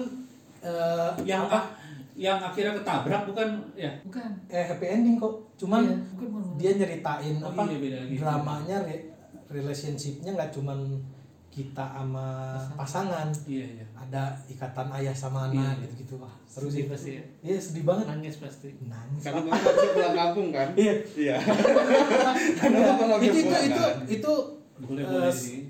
eh, 0.61 1.11
yang 1.23 1.45
apa 1.45 1.77
yang 2.15 2.37
akhirnya 2.37 2.75
ketabrak 2.75 3.23
bukan 3.25 3.49
ya? 3.75 3.93
bukan 4.03 4.27
eh 4.49 4.65
happy 4.65 4.87
ending 4.91 5.17
kok 5.17 5.31
cuman 5.57 5.85
Iya, 5.85 5.95
bukan 6.11 6.27
bukan 6.29 6.43
dia 6.57 6.71
nyeritain 6.75 7.35
Oh 7.39 7.49
apa 7.49 7.63
iya, 7.65 7.79
beda 7.79 7.97
lagi. 8.03 8.15
dramanya 8.17 8.77
re- 8.83 9.07
relationshipnya 9.49 10.31
nggak 10.33 10.51
cuman 10.51 10.79
kita 11.49 11.81
sama 11.83 12.55
pasangan 12.73 13.29
Iya 13.43 13.67
iya. 13.75 13.87
ada 13.93 14.23
ikatan 14.47 14.89
ayah 14.95 15.11
sama 15.11 15.47
anak 15.47 15.75
Iya. 15.75 15.83
gitu-gitu 15.85 16.15
wah 16.17 16.31
seru 16.45 16.67
sih 16.67 16.87
pasti 16.87 17.11
ya. 17.15 17.25
iya 17.43 17.57
sedih 17.57 17.83
banget 17.83 18.07
Nangis 18.07 18.37
pasti. 18.37 18.69
nangis 18.81 19.21
Karena 19.21 19.41
nggak 19.43 19.59
bisa 19.59 19.89
pulang 19.91 20.15
kampung 20.15 20.49
kan? 20.51 20.69
iya 20.75 20.95
Iya. 21.15 21.37
Karena 22.59 22.79
bapak 22.87 23.05
nggak 23.09 23.21
itu 23.21 23.27
bisa 23.27 23.39
itu 23.39 23.45
pulang 23.45 23.65
itu 23.65 23.81
kan? 23.81 23.95
itu 24.09 24.33
Boleh 24.79 25.03
eh, 25.03 25.09
boleh 25.09 25.33
sih. 25.33 25.61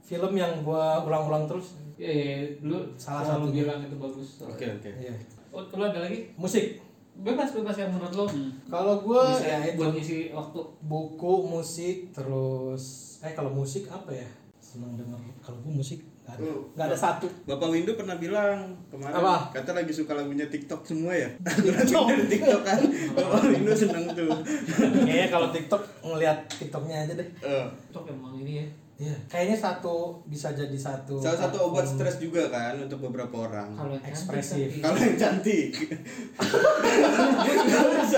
film 0.00 0.32
yang 0.34 0.52
gua 0.60 1.00
ulang-ulang 1.00 1.46
terus 1.46 1.78
Iya, 1.96 2.12
iya, 2.12 2.36
dulu 2.58 2.92
Salah 2.94 3.24
selalu 3.24 3.46
satunya. 3.48 3.56
bilang 3.58 3.80
itu 3.82 3.96
bagus. 3.96 4.28
Oke 4.42 4.64
oke. 4.70 4.90
iya 4.94 5.14
Oh, 5.48 5.64
kalau 5.64 5.86
ada 5.86 6.00
lagi? 6.00 6.28
musik 6.34 6.84
Bebas, 7.16 7.48
bebas 7.50 7.72
yang 7.74 7.88
menurut 7.88 8.12
lo. 8.14 8.26
Hmm. 8.26 8.52
kalau 8.66 9.00
gua 9.00 9.32
bisa 9.32 9.48
ya 9.48 9.58
itu 9.66 9.78
buat 9.78 9.92
ngisi 9.92 10.18
waktu. 10.30 10.60
buku 10.82 11.32
musik 11.46 11.96
terus 12.10 12.84
eh 13.20 13.32
kalau 13.32 13.48
musik 13.50 13.88
apa 13.88 14.12
ya 14.12 14.28
seneng 14.76 14.92
denger 14.94 15.16
kalau 15.40 15.58
gua 15.58 15.72
musik 15.74 16.04
nggak 16.22 16.36
ada 16.36 16.42
Oh. 16.44 16.62
nggak 16.74 16.86
ada 16.86 16.98
satu 16.98 17.26
Bapak 17.44 17.68
Windu 17.68 17.94
pernah 17.94 18.16
bilang 18.16 18.58
kemarin 18.86 19.14
Apa? 19.14 19.34
kata 19.52 19.70
lagi 19.72 19.88
suka 19.90 20.12
lagunya 20.12 20.44
TikTok 20.44 20.82
semua 20.82 21.14
ya. 21.14 21.30
TikTok 21.64 22.04
dari 22.04 22.26
TikTok 22.28 22.62
kan. 22.62 22.80
Bapak 23.14 23.40
Windu 23.46 23.72
seneng 23.72 24.04
tuh. 24.10 24.34
kayaknya 25.00 25.28
kalau 25.28 25.48
TikTok 25.48 25.80
ngelihat 26.02 26.38
TikToknya 26.50 26.96
aja 27.00 27.14
deh 27.14 27.28
Eh, 27.40 27.66
Tok 27.88 28.04
emang 28.06 28.34
ini 28.36 28.60
ya. 28.60 28.66
Iya, 28.96 29.12
kayaknya 29.28 29.52
satu 29.54 30.24
bisa 30.24 30.48
jadi 30.50 30.72
satu 30.72 31.20
salah 31.20 31.36
satu 31.42 31.68
obat 31.68 31.84
stres 31.84 32.16
juga 32.16 32.48
kan 32.48 32.80
untuk 32.80 32.96
beberapa 33.02 33.44
orang. 33.44 33.68
Kalau 33.70 33.92
yang 33.92 34.00
cantik 34.00 34.16
Ekspresif. 34.16 34.68
tapi- 34.72 34.80
Kalau 34.80 34.96
yang 34.98 35.16
cantik. 35.16 35.68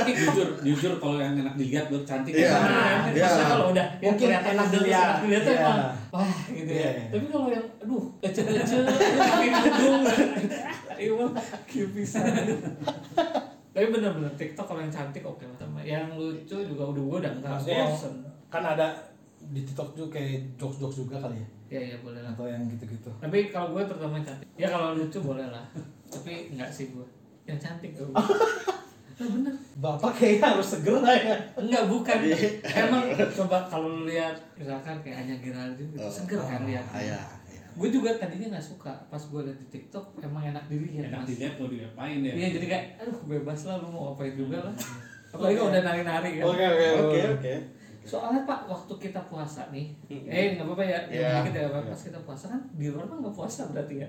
jujur 0.09 0.49
jujur 0.61 0.93
kalau 0.97 1.19
yang 1.19 1.35
enak 1.35 1.55
dilihat 1.55 1.87
baru 1.89 2.05
cantik. 2.05 2.31
Iya. 2.33 2.51
Nah, 2.53 2.63
Iya. 3.09 3.27
maksudnya 3.27 3.47
kalau 3.49 3.67
udah 3.69 3.87
yang 3.97 4.15
Mungkin 4.15 4.27
kelihatan 4.29 4.53
enak 4.53 4.65
kecil, 4.65 4.79
dilihat. 4.79 5.03
enak 5.03 5.19
dilihat 5.21 5.43
Iya. 5.43 5.59
emang 5.59 5.79
wah 6.09 6.35
gitu 6.49 6.71
ya. 6.71 6.79
Iya, 6.79 6.91
iya. 6.93 7.05
Tapi 7.11 7.27
kalau 7.27 7.49
yang 7.49 7.65
aduh 7.79 8.05
ece-ece 8.21 8.77
iya 10.99 11.11
mah 11.13 11.31
kayak 11.65 11.89
bisa. 11.91 12.21
Tapi 13.69 13.87
bener-bener 13.89 14.33
TikTok 14.33 14.65
kalau 14.65 14.81
yang 14.81 14.91
cantik 14.91 15.23
oke 15.23 15.43
lah 15.43 15.57
sama 15.57 15.79
yang 15.81 16.07
lucu 16.13 16.57
juga 16.57 16.83
udah 16.85 17.03
gue 17.05 17.19
udah 17.21 17.33
enggak 17.33 17.59
yang- 17.65 17.87
bosen. 17.89 18.15
kan 18.47 18.63
ada 18.65 18.95
di 19.49 19.61
TikTok 19.63 19.89
juga 19.93 20.09
kayak 20.15 20.31
jokes-jokes 20.55 20.97
juga 20.99 21.17
kali 21.19 21.37
ya 21.37 21.49
Iya 21.69 21.81
iya 21.85 21.97
boleh 22.01 22.21
lah. 22.21 22.33
atau 22.33 22.49
yang 22.49 22.65
gitu-gitu. 22.67 23.13
Tapi 23.19 23.39
kalau 23.49 23.77
gue 23.77 23.85
terutama 23.85 24.17
yang 24.17 24.25
cantik. 24.25 24.49
Ya 24.57 24.67
kalau 24.67 24.97
lucu 24.97 25.21
boleh 25.21 25.45
lah. 25.47 25.69
Tapi 26.09 26.33
enggak 26.49 26.71
sih 26.71 26.89
gue. 26.91 27.05
Yang 27.45 27.59
cantik 27.63 27.93
gue. 27.93 28.09
Nah, 29.19 29.27
bener. 29.27 29.51
Bapak 29.77 30.15
kayaknya 30.15 30.55
harus 30.55 30.69
segera 30.73 31.11
ya. 31.11 31.35
Enggak 31.53 31.85
bukan. 31.85 32.17
Iya. 32.23 32.39
Emang 32.79 33.03
coba 33.29 33.67
kalau 33.67 33.91
lu 33.91 34.03
lihat 34.07 34.31
misalkan 34.55 34.95
kayak 35.03 35.27
Anya 35.27 35.37
Geraldine 35.37 35.91
gitu, 35.91 35.99
Oh. 35.99 36.07
seger 36.09 36.39
kan 36.39 36.63
lihat. 36.63 36.87
Ah, 36.89 37.03
ya, 37.03 37.19
ya. 37.45 37.67
Gue 37.75 37.91
juga 37.91 38.15
tadinya 38.15 38.55
nggak 38.55 38.63
suka 38.65 38.95
pas 39.05 39.19
gue 39.19 39.41
liat 39.43 39.59
di 39.59 39.67
TikTok 39.69 40.23
emang 40.23 40.47
enak 40.47 40.71
dilihat. 40.71 41.11
Enak 41.11 41.21
Mas. 41.21 41.29
dilihat 41.29 41.55
mau 41.59 41.67
diapain 41.67 42.19
ya. 42.23 42.33
Iya 42.33 42.49
jadi 42.55 42.67
kayak 42.71 42.85
aduh 42.97 43.19
bebas 43.27 43.61
lah 43.67 43.77
lu 43.77 43.91
mau 43.91 44.15
apain 44.15 44.33
juga 44.33 44.63
lah. 44.63 44.75
Apalagi 45.29 45.55
kalau 45.57 45.69
udah 45.69 45.83
nari-nari 45.83 46.31
kan. 46.33 46.45
Oke 46.47 46.65
oke 46.65 46.87
Oke 47.03 47.21
oke. 47.35 47.53
Soalnya 48.09 48.43
Pak 48.43 48.61
waktu 48.65 48.93
kita 48.99 49.21
puasa 49.23 49.69
nih, 49.69 49.93
eh 50.09 50.57
nggak 50.57 50.65
apa-apa 50.65 50.81
ya, 50.83 50.99
Iya. 51.07 51.45
dikit 51.45 51.55
ya 51.55 51.69
Pak. 51.69 51.81
Iya. 51.83 51.93
Pas 51.93 52.01
kita 52.03 52.19
puasa 52.25 52.45
kan 52.49 52.61
di 52.73 52.87
luar 52.89 53.05
kan 53.05 53.17
nggak 53.21 53.37
puasa 53.37 53.69
berarti 53.69 53.95
ya. 54.01 54.09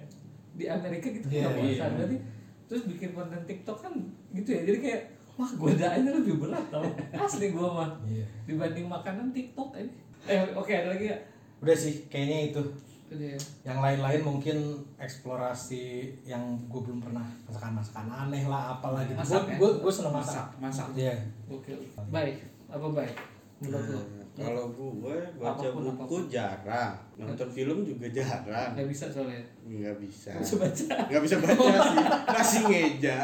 Di 0.55 0.65
Amerika 0.65 1.07
kita 1.09 1.27
Iya, 1.27 1.43
nggak 1.43 1.53
puasa 1.53 1.67
iya. 1.83 1.93
berarti. 1.93 2.17
Terus 2.65 2.83
bikin 2.87 3.09
konten 3.11 3.41
TikTok 3.43 3.77
kan 3.77 3.93
gitu 4.31 4.49
ya. 4.49 4.61
Jadi 4.63 4.77
kayak 4.79 5.01
wah 5.35 5.51
godaannya 5.53 6.11
lebih 6.15 6.35
berat 6.37 6.65
tau. 6.67 6.87
Asli 7.13 7.51
gue 7.51 7.67
mah 7.69 7.91
Iya. 8.03 8.25
dibanding 8.45 8.87
makanan 8.87 9.27
TikTok 9.29 9.75
ini. 9.75 9.91
Eh 10.25 10.39
oke 10.51 10.69
ada 10.69 10.91
lagi 10.91 11.11
ya. 11.11 11.17
Udah 11.59 11.75
sih 11.75 12.07
kayaknya 12.07 12.51
itu. 12.51 12.63
Ya. 13.09 13.33
Yang 13.65 13.79
lain-lain 13.81 14.21
mungkin 14.21 14.57
eksplorasi 14.95 15.83
yang 16.23 16.39
gue 16.65 16.77
belum 16.79 17.01
pernah 17.01 17.25
masakan-masakan 17.43 18.05
aneh 18.07 18.45
lah 18.45 18.77
apalah 18.77 19.01
gitu. 19.01 19.17
Gue 19.17 19.41
ya? 19.43 19.57
gue 19.57 19.69
gue 19.81 19.91
seneng 19.91 20.13
Masak, 20.13 20.47
masak. 20.61 20.85
masak. 20.85 20.87
Iya. 20.95 21.15
Oke. 21.49 21.73
Baik. 22.07 22.37
Apa 22.69 22.87
baik? 22.93 23.17
Menurut 23.59 23.87
lo? 23.89 23.99
Nah, 23.99 24.07
kalau 24.39 24.65
gue 24.71 25.17
baca 25.35 25.51
Apa 25.59 25.67
pun, 25.69 25.81
buku 25.83 25.91
apa 25.91 26.03
pun. 26.05 26.21
jarang, 26.27 26.93
nonton 27.17 27.49
film 27.49 27.77
juga 27.83 28.07
jarang. 28.09 28.71
Nggak 28.71 28.87
bisa 28.87 29.05
soalnya. 29.07 29.43
Nggak 29.61 29.95
bisa. 29.99 30.31
Nggak 30.31 30.41
bisa 30.41 30.55
baca. 30.55 30.85
Nggak 31.05 31.23
bisa 31.23 31.35
baca 31.37 31.59
sih. 31.67 32.05
Masih 32.35 32.61
ngeja. 32.65 33.17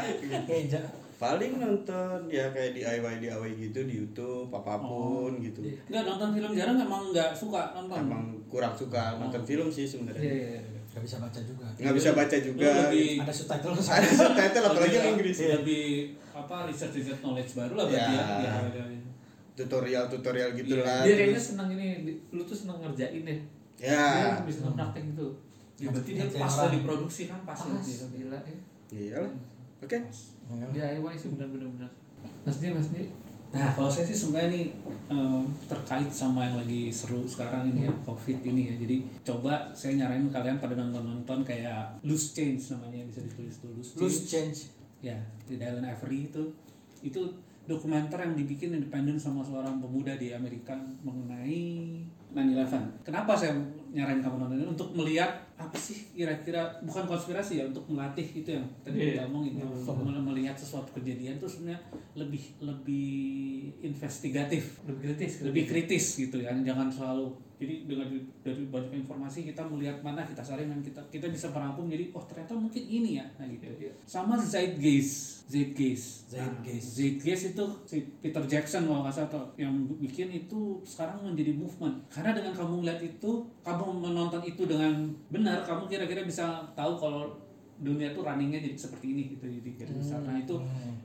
Meja. 0.44 0.80
Paling 1.16 1.52
nonton 1.56 2.28
ya 2.28 2.44
kayak 2.52 2.76
DIY 2.76 3.14
DIY 3.18 3.50
gitu 3.58 3.78
di 3.82 3.94
YouTube 3.96 4.52
apa 4.52 4.76
pun 4.76 5.40
gitu. 5.40 5.64
Enggak 5.88 6.04
nonton 6.04 6.28
film 6.30 6.52
jarang 6.52 6.76
emang 6.76 7.08
nggak 7.08 7.32
suka 7.32 7.72
nonton. 7.72 7.96
Emang 7.96 8.24
kurang 8.46 8.76
suka 8.76 9.16
nonton 9.16 9.40
film 9.40 9.72
sih 9.72 9.82
Iya 9.82 9.90
sebenarnya. 9.90 10.20
iya. 10.22 10.34
iya. 10.52 10.60
Gak 10.86 11.04
bisa 11.04 11.16
baca 11.18 11.40
juga. 11.40 11.66
Nggak 11.76 11.94
bisa 11.94 12.10
baca 12.12 12.36
juga. 12.36 12.68
Lebih 12.88 13.08
Ada 13.20 13.32
subtitle 13.32 13.72
Ada 13.72 14.08
subtitle 14.10 14.64
apalagi 14.66 14.94
yang 14.94 15.08
Inggris. 15.12 15.36
Lebih 15.40 15.84
apa 16.30 16.56
research 16.64 16.94
research 16.94 17.20
knowledge 17.20 17.52
baru 17.54 17.72
lah 17.74 17.84
berarti 17.86 18.12
Ya. 18.12 18.20
ya. 18.20 18.36
Ya, 18.36 18.52
ya, 18.70 18.84
ya. 18.84 18.95
Tutorial-tutorial 19.56 20.52
gitulah. 20.52 21.00
Dia 21.02 21.14
kayaknya 21.16 21.40
senang 21.40 21.68
ini. 21.72 22.20
Lu 22.30 22.44
tuh 22.44 22.52
senang 22.52 22.78
ngerjain 22.84 23.24
deh. 23.24 23.40
Ya. 23.80 24.36
Dia 24.36 24.44
bisa 24.44 24.68
praktek 24.68 25.02
gitu. 25.16 25.28
Ya, 25.76 25.92
berarti 25.92 26.10
dia 26.16 26.26
pas 26.40 26.54
lah 26.56 26.68
diproduksi 26.72 27.22
kan 27.28 27.40
pas, 27.44 27.56
Pas. 27.56 27.68
lah 27.72 27.80
gitu. 27.80 28.04
Gila 28.12 28.38
ya. 28.40 28.58
Iya 28.92 29.16
lah. 29.24 29.32
Oke. 29.84 29.98
DIY 30.72 31.14
sih 31.16 31.28
benar-benar 31.36 31.68
benar. 31.76 31.90
Mas 32.44 32.56
dia 32.60 32.72
mas 32.72 32.88
dia. 32.92 33.08
Nah, 33.56 33.72
kalau 33.72 33.88
saya 33.88 34.04
sih 34.04 34.16
sebenarnya 34.16 34.52
nih 34.52 34.64
em, 35.08 35.42
terkait 35.70 36.10
sama 36.10 36.44
yang 36.44 36.60
lagi 36.60 36.90
seru 36.90 37.24
sekarang 37.24 37.72
ini 37.72 37.88
ya, 37.88 37.92
COVID 38.04 38.38
ini 38.42 38.62
ya. 38.68 38.74
Jadi 38.76 38.96
coba 39.22 39.70
saya 39.72 39.96
nyaranin 39.96 40.28
kalian 40.28 40.58
pada 40.60 40.74
nonton-nonton 40.76 41.40
kayak 41.46 41.96
Loose 42.04 42.34
Change 42.36 42.60
namanya 42.76 43.06
bisa 43.08 43.22
ditulis 43.24 43.54
tuh 43.62 43.70
Loose 43.72 43.92
Change. 43.94 44.02
Loose 44.02 44.20
change. 44.28 44.58
Ya, 45.04 45.16
di 45.46 45.60
Dylan 45.60 45.84
Avery 45.84 46.28
itu 46.32 46.42
itu 47.04 47.20
dokumenter 47.66 48.18
yang 48.18 48.34
dibikin 48.34 48.70
independen 48.72 49.14
sama 49.14 49.42
seorang 49.42 49.78
pemuda 49.78 50.14
di 50.14 50.30
Amerika 50.30 50.72
mengenai 51.02 51.98
9/11. 52.30 53.02
Kenapa 53.02 53.32
saya 53.32 53.54
nyaranin 53.90 54.20
kamu 54.20 54.36
nonton 54.38 54.56
ini 54.56 54.66
untuk 54.68 54.88
melihat 54.92 55.30
apa 55.56 55.72
sih 55.74 56.12
kira-kira 56.12 56.78
bukan 56.84 57.08
konspirasi 57.08 57.58
ya 57.58 57.64
untuk 57.64 57.88
melatih 57.88 58.22
itu 58.22 58.50
yang 58.52 58.66
tadi 58.84 58.96
Iya. 58.98 59.06
kita 59.16 59.22
omongin 59.26 59.52
ya. 59.56 59.64
Untuk 59.64 59.96
melihat 60.04 60.52
sesuatu 60.52 60.92
kejadian 60.92 61.40
itu 61.40 61.48
sebenarnya 61.48 61.80
lebih 62.12 62.42
lebih 62.60 63.08
investigatif 63.80 64.78
Lebih 64.84 65.00
kritis. 65.02 65.32
lebih 65.42 65.64
kritis 65.64 66.04
gitu 66.18 66.36
ya 66.38 66.52
jangan 66.60 66.92
selalu 66.92 67.32
jadi 67.56 67.88
dengan 67.88 68.12
dari 68.44 68.68
banyak 68.68 68.92
informasi 69.00 69.48
kita 69.48 69.64
melihat 69.64 70.04
mana 70.04 70.20
kita 70.28 70.44
saring 70.44 70.68
dan 70.68 70.80
kita 70.84 71.00
kita 71.08 71.32
bisa 71.32 71.48
merangkum 71.48 71.88
jadi 71.88 72.12
oh 72.12 72.20
ternyata 72.28 72.52
mungkin 72.52 72.84
ini 72.84 73.16
ya. 73.16 73.24
Nah 73.40 73.48
gitu. 73.48 73.64
Sama 74.04 74.36
zeitgeist. 74.36 75.48
Zeitgeist. 75.48 76.36
Nah, 76.36 76.44
Zeitgeist. 76.44 76.88
zeitgeist 77.00 77.44
itu 77.56 77.64
si 77.88 77.96
Peter 78.20 78.44
Jackson 78.44 78.84
kalau 78.84 79.00
nggak 79.08 79.14
salah 79.16 79.48
yang 79.56 79.72
bikin 79.96 80.28
itu 80.36 80.84
sekarang 80.84 81.24
menjadi 81.24 81.56
movement. 81.56 81.96
Karena 82.12 82.36
dengan 82.36 82.52
kamu 82.52 82.84
melihat 82.84 83.00
itu 83.00 83.30
kamu 83.64 84.04
menonton 84.04 84.42
itu 84.44 84.62
dengan 84.68 85.08
benar 85.32 85.64
kamu 85.64 85.88
kira-kira 85.88 86.28
bisa 86.28 86.60
tahu 86.76 86.92
kalau 87.00 87.46
dunia 87.76 88.12
tuh 88.16 88.24
runningnya 88.24 88.60
jadi 88.64 88.76
seperti 88.76 89.12
ini 89.12 89.22
gitu 89.36 89.44
jadi 89.44 89.70
jadi 89.84 89.92
besar. 89.92 90.20
nah 90.24 90.36
itu 90.40 90.56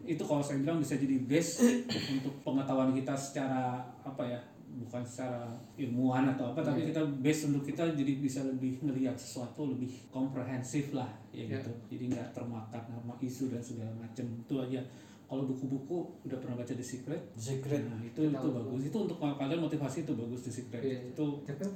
itu 0.07 0.23
kalau 0.23 0.39
saya 0.39 0.63
bilang 0.63 0.79
bisa 0.79 0.95
jadi 0.95 1.19
base 1.19 1.83
untuk 2.15 2.31
pengetahuan 2.47 2.95
kita 2.95 3.11
secara 3.11 3.83
apa 4.07 4.23
ya 4.23 4.39
bukan 4.73 5.01
secara 5.01 5.47
ilmuwan 5.75 6.27
atau 6.29 6.51
apa 6.51 6.61
tapi 6.61 6.85
kita 6.85 6.99
base 7.17 7.47
untuk 7.47 7.63
kita 7.63 7.91
jadi 7.91 8.13
bisa 8.17 8.39
lebih 8.41 8.79
ngelihat 8.79 9.13
sesuatu 9.13 9.67
lebih 9.67 9.89
komprehensif 10.07 10.91
lah 10.91 11.09
ya 11.29 11.43
Ya. 11.43 11.57
gitu 11.57 11.71
jadi 11.87 12.03
nggak 12.09 12.27
termakan 12.31 12.81
sama 12.81 13.13
isu 13.17 13.47
dan 13.47 13.59
segala 13.59 13.91
macam 13.93 14.25
itu 14.25 14.55
aja 14.57 14.79
kalau 15.25 15.43
buku-buku 15.45 15.97
udah 16.23 16.37
pernah 16.37 16.55
baca 16.55 16.69
The 16.69 16.83
Secret 16.83 17.21
The 17.33 17.43
Secret. 17.55 17.81
nah, 17.85 17.99
itu 18.01 18.19
itu 18.21 18.35
Tahu. 18.35 18.51
bagus 18.53 18.81
itu 18.85 18.97
untuk 18.99 19.15
kalian 19.17 19.59
motivasi 19.59 19.97
itu 20.01 20.13
bagus 20.13 20.41
The 20.43 20.51
Secret 20.53 20.81
Iya. 20.81 20.97
itu 21.09 21.25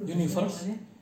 Universe. 0.05 0.57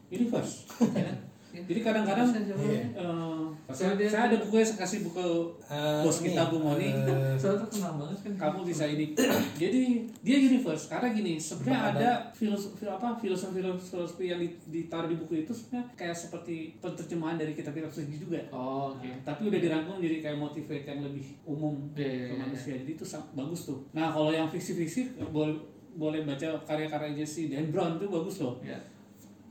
universe 0.08 0.54
Ya. 0.94 1.10
Jadi 1.56 1.80
kadang-kadang 1.82 2.28
Iya. 2.34 2.56
ya. 2.58 2.84
eh, 2.96 3.46
Soalnya 3.66 3.78
saya, 3.80 3.94
dia- 3.96 4.10
saya 4.10 4.24
ada 4.28 4.38
bukunya 4.40 4.66
saya 4.66 4.80
kasih 4.80 5.00
buku 5.04 5.28
Eh, 5.64 6.02
Bos 6.02 6.18
ini, 6.20 6.26
kita, 6.28 6.44
Bu 6.48 6.58
Moni. 6.60 6.90
eh, 6.90 7.34
Soalnya 7.40 7.66
kenal 7.66 7.94
banget 7.96 8.18
kan. 8.20 8.34
kamu 8.36 8.60
bisa 8.66 8.84
ini 8.86 9.06
jadi 9.62 9.82
dia 10.20 10.38
universe 10.40 10.86
karena 10.88 11.08
gini 11.12 11.34
sebenarnya 11.36 11.80
Ada- 11.80 11.96
ada 11.96 12.12
filosofi 12.32 12.84
apa 12.86 13.08
filosofi 13.16 13.60
filosofi 13.62 14.24
yang 14.26 14.38
di- 14.38 14.58
ditaruh 14.68 15.06
di 15.06 15.16
buku 15.16 15.34
itu 15.40 15.52
sebenarnya 15.52 15.86
kayak 15.96 16.14
seperti 16.14 16.56
penerjemahan 16.78 17.36
dari 17.36 17.52
kitab-kitab 17.52 17.90
suci 17.90 18.18
juga 18.18 18.42
Oh 18.50 18.92
oke. 18.92 19.06
Nah, 19.06 19.18
tapi 19.24 19.48
udah 19.48 19.60
dirangkum 19.60 19.98
jadi 19.98 20.18
kayak 20.20 20.38
motivate 20.38 20.86
yang 20.86 21.00
lebih 21.02 21.26
umum 21.44 21.76
Iya, 21.94 22.04
iya, 22.04 22.26
ke 22.26 22.34
iya. 22.34 22.42
manusia 22.42 22.74
jadi 22.76 22.92
itu 22.92 23.06
bagus 23.32 23.62
tuh 23.64 23.80
nah 23.92 24.10
kalau 24.10 24.30
yang 24.30 24.48
fiksi-fiksi 24.48 25.02
boleh 25.30 25.56
boleh 25.94 26.22
baca 26.24 26.48
karya-karya 26.60 27.14
Jesse 27.16 27.48
Dan 27.48 27.70
Brown 27.70 27.96
itu 27.96 28.06
bagus 28.08 28.36
loh 28.40 28.58
Ya. 28.60 28.74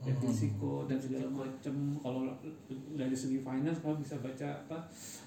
Ya, 0.03 0.13
risiko 0.17 0.83
dan 0.83 0.97
segala 0.97 1.27
macam 1.29 1.75
kalau 1.97 2.21
dari 2.93 3.11
segi 3.13 3.39
finance 3.39 3.79
kamu 3.79 3.95
bisa 3.97 4.15
baca 4.17 4.47
apa 4.59 4.77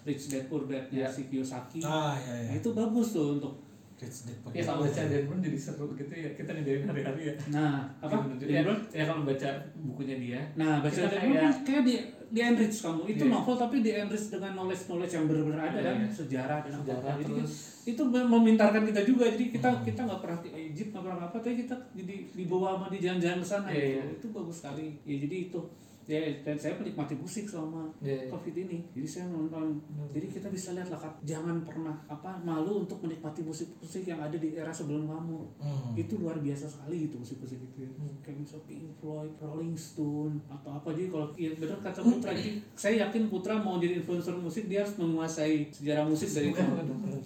Rich 0.02 0.25
Dad 0.28 0.45
Poor 0.47 0.64
Dad 0.64 0.85
Ya. 0.88 1.06
si 1.06 1.26
Kiyosaki 1.26 1.80
Ah 1.80 2.12
ya 2.14 2.33
Nah, 2.35 2.40
ya. 2.47 2.52
itu 2.54 2.68
bagus 2.71 3.09
tuh 3.11 3.37
untuk 3.37 3.56
Rich 3.97 4.18
Dad 4.25 4.37
Poor 4.38 4.50
ya 4.50 4.61
Dad. 4.61 4.66
kalau 4.68 4.80
baca 4.83 5.00
Dan 5.02 5.23
Brown 5.25 5.40
jadi 5.40 5.59
seru 5.59 5.87
gitu 5.92 6.12
ya 6.12 6.28
kita 6.33 6.50
ngejarin 6.50 6.85
hari-hari 6.85 7.23
ya 7.25 7.35
Nah, 7.50 7.88
apa? 7.99 8.16
ya, 8.38 8.61
Dan 8.61 8.64
Brown? 8.64 8.80
ya 8.90 9.04
kalau 9.04 9.23
baca 9.23 9.49
bukunya 9.78 10.16
dia 10.16 10.40
Nah, 10.54 10.78
baca 10.78 10.92
Kita 10.95 11.09
Dan 11.09 11.18
kayak- 11.18 11.33
Brown 11.33 11.54
kayak 11.62 11.83
di 11.83 11.95
di 12.26 12.40
enrich 12.42 12.83
kamu. 12.83 13.02
Itu 13.06 13.25
Iya. 13.26 13.33
novel 13.33 13.54
tapi 13.54 13.76
di 13.80 13.90
enrich 13.95 14.26
dengan 14.28 14.52
knowledge 14.59 14.85
knowledge 14.90 15.14
yang 15.14 15.25
benar-benar 15.30 15.62
ada 15.71 15.78
Iya, 15.78 15.87
kan, 15.87 15.97
iya. 16.02 16.11
sejarah 16.11 16.59
dan 16.66 16.73
sejarah 16.83 17.12
apa. 17.14 17.23
Jadi 17.23 17.42
itu 17.87 18.02
memintarkan 18.06 18.83
kita 18.83 19.00
juga. 19.06 19.25
Jadi 19.30 19.45
kita 19.54 19.68
kita 19.87 20.00
nggak 20.04 20.21
pernah 20.21 20.38
ke 20.42 20.49
Egypt, 20.50 20.90
nggak 20.90 21.04
pernah 21.06 21.18
apa, 21.23 21.37
tapi 21.38 21.54
kita 21.62 21.75
jadi 21.95 22.14
dibawa 22.35 22.68
sama 22.76 22.87
di 22.90 22.99
jalan-jalan 22.99 23.38
ke 23.38 23.47
sana. 23.47 23.68
Iya, 23.71 23.78
gitu. 23.78 23.90
iya. 23.95 24.02
Itu 24.18 24.26
bagus 24.35 24.56
sekali. 24.59 24.87
Ya 25.06 25.16
jadi 25.23 25.37
itu. 25.50 25.61
Ya, 26.06 26.23
dan 26.47 26.54
saya 26.54 26.78
menikmati 26.78 27.18
musik 27.18 27.50
selama 27.50 27.90
ya, 27.99 28.14
covid 28.30 28.54
ini 28.54 28.78
jadi 28.95 29.02
saya 29.11 29.26
nonton 29.26 29.75
jadi 30.14 30.30
kita 30.30 30.36
bisa 30.56 30.72
lihat 30.72 30.88
lah 30.88 31.12
jangan 31.20 31.60
pernah 31.68 31.92
apa 32.08 32.40
malu 32.40 32.88
untuk 32.88 33.04
menikmati 33.04 33.44
musik-musik 33.44 34.08
yang 34.08 34.16
ada 34.25 34.40
di 34.40 34.56
era 34.56 34.72
sebelum 34.72 35.04
kamu. 35.04 35.38
Hmm. 35.60 35.92
itu 35.92 36.16
luar 36.16 36.40
biasa 36.40 36.64
sekali 36.64 37.08
gitu 37.08 37.20
musik-musik 37.20 37.60
itu 37.60 37.84
ya. 37.84 37.90
kayak 38.25 38.40
misalnya 38.40 38.64
Pink 38.64 38.88
Floyd, 38.96 39.32
Rolling 39.36 39.76
Stone 39.76 40.40
atau 40.48 40.70
apa. 40.72 40.88
Jadi 40.96 41.08
kalau 41.12 41.26
ya 41.36 41.52
benar 41.54 41.78
kata 41.84 42.00
Putra 42.00 42.32
jadi 42.32 42.52
saya 42.72 42.94
yakin 43.06 43.28
Putra 43.28 43.54
mau 43.60 43.76
jadi 43.76 44.00
influencer 44.00 44.32
musik 44.40 44.72
dia 44.72 44.80
harus 44.80 44.96
menguasai 44.96 45.68
sejarah 45.68 46.08
musik 46.08 46.32
dari 46.32 46.50
itu. 46.50 46.64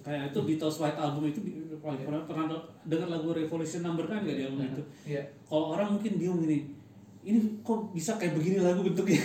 Kayak 0.03 0.35
itu 0.35 0.39
Beatles 0.43 0.77
White 0.83 0.99
Album 0.99 1.23
itu 1.31 1.39
di- 1.39 1.71
pernah 1.81 2.21
pernah 2.29 2.45
dengar 2.85 3.09
lagu 3.09 3.33
Revolution 3.33 3.81
Number 3.81 4.05
kan 4.05 4.21
gak 4.21 4.37
di 4.37 4.43
album 4.45 4.69
itu? 4.69 4.83
Ya 5.17 5.21
kalau 5.49 5.73
orang 5.73 5.97
mungkin 5.97 6.21
bingung 6.21 6.45
gini 6.45 6.77
ini 7.21 7.61
kok 7.61 7.93
bisa 7.93 8.17
kayak 8.17 8.33
begini 8.37 8.61
lagu 8.61 8.81
bentuknya? 8.81 9.21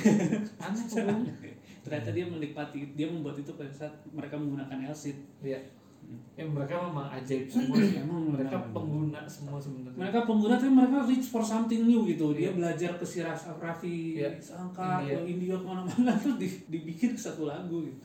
Aneh 0.61 0.85
ternyata 1.87 2.11
dia 2.11 2.27
menikmati 2.27 2.91
dia 2.93 3.07
membuat 3.07 3.39
itu 3.39 3.55
pada 3.55 3.71
saat 3.71 3.95
mereka 4.11 4.35
menggunakan 4.35 4.91
LCD 4.91 5.23
ya 5.47 5.61
ya 6.35 6.47
mereka 6.47 6.79
memang 6.81 7.11
ajaib 7.11 7.47
semua 7.47 7.75
sih. 7.77 7.99
Emang 7.99 8.31
mereka 8.31 8.63
pengguna 8.71 9.27
semua 9.27 9.59
sebenarnya. 9.59 9.99
Mereka 9.99 10.19
pengguna 10.23 10.55
tapi 10.55 10.71
mereka 10.71 11.03
reach 11.03 11.27
for 11.27 11.43
something 11.43 11.83
new 11.83 12.07
gitu. 12.07 12.31
Dia 12.31 12.55
belajar 12.55 12.95
ke 12.95 13.03
si 13.03 13.23
Raffi 13.23 14.15
Iya. 14.15 14.31
Sangka 14.39 15.03
India. 15.03 15.19
ke 15.19 15.23
India 15.27 15.55
ke 15.59 15.67
mana-mana 15.67 16.15
terus 16.23 16.39
di- 16.39 16.63
dibikin 16.69 17.15
satu 17.15 17.47
lagu 17.47 17.83
gitu. 17.83 17.99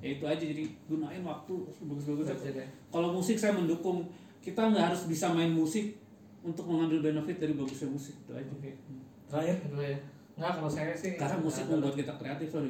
Ya 0.00 0.08
itu 0.12 0.24
aja 0.24 0.40
jadi 0.42 0.64
gunain 0.88 1.20
waktu 1.22 1.54
bagus-bagus 1.78 2.26
deh. 2.40 2.68
kalau 2.88 3.12
musik 3.12 3.36
saya 3.36 3.52
mendukung 3.52 4.08
kita 4.40 4.72
nggak 4.72 4.90
harus 4.90 5.06
bisa 5.06 5.30
main 5.30 5.52
musik 5.52 5.94
untuk 6.42 6.66
mengambil 6.66 6.98
benefit 7.04 7.38
dari 7.38 7.52
bagusnya 7.52 7.86
musik 7.86 8.16
itu 8.16 8.32
aja. 8.32 8.48
Oke. 8.48 8.74
Terakhir? 9.28 9.56
Itu 9.62 9.76
nggak 10.32 10.52
kalau 10.56 10.70
saya 10.70 10.92
sih 10.96 11.14
karena 11.14 11.36
musik 11.38 11.64
membuat 11.66 11.94
kita 11.94 12.12
kreatif 12.16 12.48
loh 12.52 12.64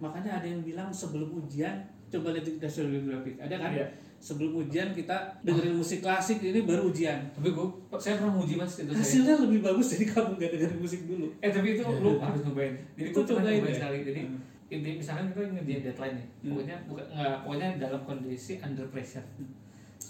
makanya 0.00 0.40
ada 0.40 0.46
yang 0.46 0.62
bilang 0.62 0.88
sebelum 0.88 1.28
ujian 1.38 1.76
coba 2.08 2.32
lihat 2.32 2.44
National 2.60 2.88
Geographic 2.92 3.34
ada 3.36 3.56
kan? 3.56 3.72
Iya. 3.72 3.86
sebelum 4.22 4.54
ujian 4.54 4.94
kita 4.94 5.16
dengerin 5.42 5.74
musik 5.74 5.98
klasik 5.98 6.38
ini 6.38 6.62
baru 6.62 6.94
ujian. 6.94 7.18
Tapi 7.34 7.50
gue 7.50 7.66
saya 7.98 8.22
pernah 8.22 8.38
nguji 8.38 8.54
mas 8.54 8.78
itu 8.78 8.94
saya 8.94 9.02
hasilnya 9.02 9.34
lebih 9.42 9.58
bagus 9.66 9.98
dari 9.98 10.06
kamu 10.06 10.38
gak 10.38 10.50
dengerin 10.54 10.78
musik 10.78 11.00
dulu. 11.10 11.26
Eh 11.42 11.50
tapi 11.50 11.74
itu 11.74 11.82
lu 11.82 12.22
harus 12.22 12.40
nyobain. 12.46 12.70
Jadi 12.94 13.08
Itu 13.10 13.20
cobain 13.26 13.58
nyobain 13.58 13.66
ya? 13.66 13.74
sekali. 13.82 13.98
Jadi 14.06 14.20
Hmm. 14.22 14.38
inti 14.70 14.90
misalkan 14.94 15.24
kita 15.28 15.40
ngerjain 15.42 15.82
deadline 15.82 16.14
nih 16.14 16.26
Hmm. 16.30 16.48
pokoknya 16.54 16.76
bukan 16.86 17.04
pokoknya 17.42 17.68
dalam 17.82 18.00
kondisi 18.06 18.52
under 18.62 18.86
pressure 18.88 19.26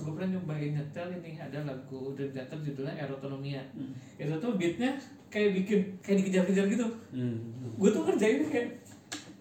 Gue 0.01 0.13
pernah 0.17 0.29
nyobain 0.33 0.73
nyetel 0.73 1.09
ini 1.21 1.37
ada 1.37 1.59
lagu 1.69 2.17
Dream 2.17 2.33
Theater 2.33 2.59
judulnya 2.65 2.95
Erotonomia. 2.97 3.61
Hmm. 3.77 3.93
itu 4.17 4.33
tuh 4.41 4.57
beatnya 4.57 4.91
kayak 5.29 5.51
bikin 5.53 5.81
kayak 6.01 6.17
dikejar-kejar 6.25 6.65
gitu. 6.73 6.87
Gue 7.77 7.89
tuh 7.91 8.03
ngerjain 8.09 8.41
kayak 8.49 8.69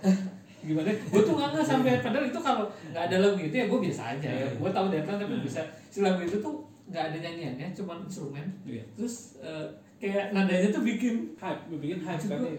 "Hah, 0.01 0.17
gimana? 0.61 0.89
Gue 0.89 1.21
tuh 1.21 1.33
nggak 1.37 1.49
nggak 1.55 1.65
sampai 1.65 2.01
padahal 2.01 2.25
itu 2.27 2.39
kalau 2.41 2.65
nggak 2.91 3.03
ada 3.07 3.17
lagu 3.21 3.37
itu 3.39 3.55
ya 3.55 3.65
gue 3.69 3.79
biasa 3.79 4.01
aja 4.17 4.29
ya. 4.29 4.47
Gue 4.59 4.69
tahu 4.73 4.85
deadline 4.91 5.19
tapi 5.19 5.35
bisa 5.39 5.61
si 5.87 5.99
lagu 6.03 6.19
itu 6.19 6.37
tuh 6.41 6.65
nggak 6.91 7.03
ada 7.11 7.17
nyanyiannya 7.23 7.67
cuma 7.71 7.95
instrumen. 8.03 8.45
Iya. 8.67 8.83
terus 8.99 9.39
eh, 9.39 9.67
kayak 10.01 10.33
nadanya 10.33 10.73
tuh 10.73 10.81
bikin 10.83 11.31
hype 11.37 11.61
bikin 11.77 12.01
hype 12.01 12.25
kan 12.25 12.39
ya. 12.41 12.57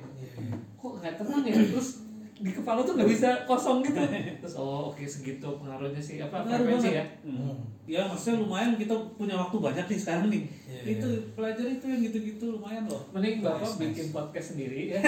kok 0.79 0.93
nggak 1.03 1.15
tenang 1.21 1.43
ya? 1.45 1.55
Terus 1.59 2.02
di 2.43 2.51
kepala 2.51 2.83
tuh 2.83 2.99
nggak 2.99 3.07
bisa 3.07 3.47
kosong 3.47 3.87
gitu. 3.87 4.03
Terus 4.43 4.55
oh 4.59 4.91
oke 4.91 5.07
segitu 5.07 5.47
pengaruhnya 5.47 6.03
sih 6.03 6.19
apa 6.19 6.43
Pengaruh 6.43 6.67
frekuensi 6.67 6.99
ya? 6.99 7.05
Hmm. 7.23 7.55
Ya 7.87 8.03
maksudnya 8.07 8.43
lumayan 8.43 8.75
kita 8.75 8.95
punya 9.15 9.39
waktu 9.39 9.57
banyak 9.63 9.87
nih 9.87 9.99
sekarang 9.99 10.27
nih. 10.27 10.43
Iya, 10.67 10.83
itu 10.99 11.09
pelajari 11.39 11.79
itu 11.79 11.87
yang 11.87 12.01
gitu-gitu 12.11 12.45
lumayan 12.59 12.91
loh. 12.91 13.03
mending 13.15 13.43
bapak 13.43 13.63
Nice, 13.63 13.79
bikin 13.79 14.07
nice. 14.11 14.15
podcast 14.15 14.47
sendiri. 14.55 14.83
Ya 14.93 14.99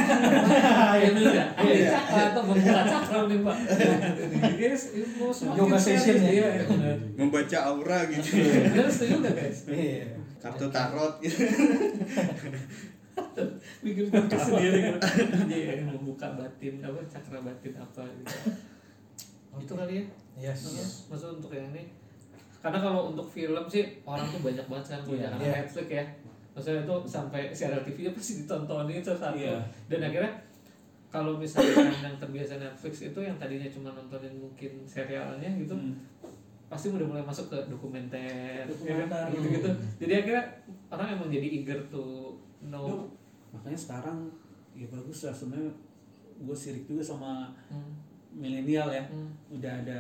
ya 1.02 1.08
udah 1.10 1.46
ada 1.58 1.74
cakra 1.90 2.22
atau 2.30 2.42
membuka 2.46 2.82
cakra 2.86 3.18
nih 3.26 3.38
pak. 3.42 3.56
Yoga 5.58 5.78
session 5.78 6.16
ya? 6.22 6.30
iya, 6.30 6.48
ya 6.62 6.64
membaca 7.18 7.58
aura 7.66 7.98
gitu. 8.06 8.30
Benar 8.38 8.86
setuju 8.86 9.14
nggak 9.26 9.34
guys? 9.34 9.58
Iya. 9.66 10.06
kartu 10.38 10.68
tarot. 10.68 11.24
gitu 11.24 11.40
bikin 13.84 14.06
podcast 14.08 14.44
sendiri 14.48 14.78
kan 14.80 14.96
jadi 15.44 15.78
yang 15.78 15.92
membuka 15.92 16.26
batin 16.34 16.80
apa 16.80 16.98
cakra 17.04 17.38
batin 17.38 17.74
apa 17.76 18.02
gitu. 18.02 18.36
Itu 19.54 19.72
kali 19.72 19.94
ya? 19.94 20.04
Yes. 20.50 20.60
Iya, 20.66 20.84
maksud 21.08 21.28
untuk 21.38 21.52
yang 21.52 21.70
ini. 21.70 21.86
Karena 22.58 22.80
kalau 22.80 23.12
untuk 23.12 23.28
film 23.28 23.64
sih 23.68 24.02
orang 24.02 24.26
tuh 24.26 24.40
banyak 24.40 24.66
banget 24.66 24.86
kan 24.90 25.00
punya 25.04 25.28
karena 25.30 25.44
Iya. 25.44 25.54
Netflix 25.62 25.86
ya. 25.92 26.04
Maksudnya 26.50 26.80
itu 26.82 26.96
sampai 27.04 27.42
serial 27.50 27.82
TV 27.82 27.96
nya 28.02 28.10
pasti 28.10 28.32
ditontonin 28.42 28.98
satu. 28.98 29.36
Iya. 29.36 29.60
dan 29.86 30.00
akhirnya 30.02 30.32
kalau 31.06 31.38
misalnya 31.38 31.78
yang 32.10 32.16
terbiasa 32.16 32.58
Netflix 32.58 32.94
itu 33.04 33.18
yang 33.20 33.36
tadinya 33.36 33.68
cuma 33.68 33.92
nontonin 33.92 34.34
mungkin 34.34 34.82
serialnya 34.82 35.46
gitu 35.54 35.74
Hmm. 35.74 35.94
pasti 36.66 36.90
udah 36.90 37.06
mulai 37.06 37.22
masuk 37.22 37.46
ke 37.46 37.58
dokumenter, 37.70 38.66
Dokumenter. 38.66 39.30
gitu 39.30 39.46
gitu 39.52 39.70
jadi 40.00 40.12
akhirnya 40.18 40.44
orang 40.90 41.06
emang 41.14 41.28
jadi 41.28 41.46
eager 41.52 41.78
to 41.86 42.34
know 42.64 43.06
makanya 43.54 43.78
sekarang 43.78 44.18
ya 44.72 44.86
bagus 44.88 45.22
lah 45.22 45.32
sebenarnya 45.32 45.70
gue 46.36 46.56
sirik 46.56 46.84
juga 46.84 47.00
sama 47.00 47.54
Hmm, 47.66 47.94
milenial 48.32 48.90
ya. 48.90 49.04
hmm. 49.04 49.30
Udah 49.52 49.72
ada 49.78 49.98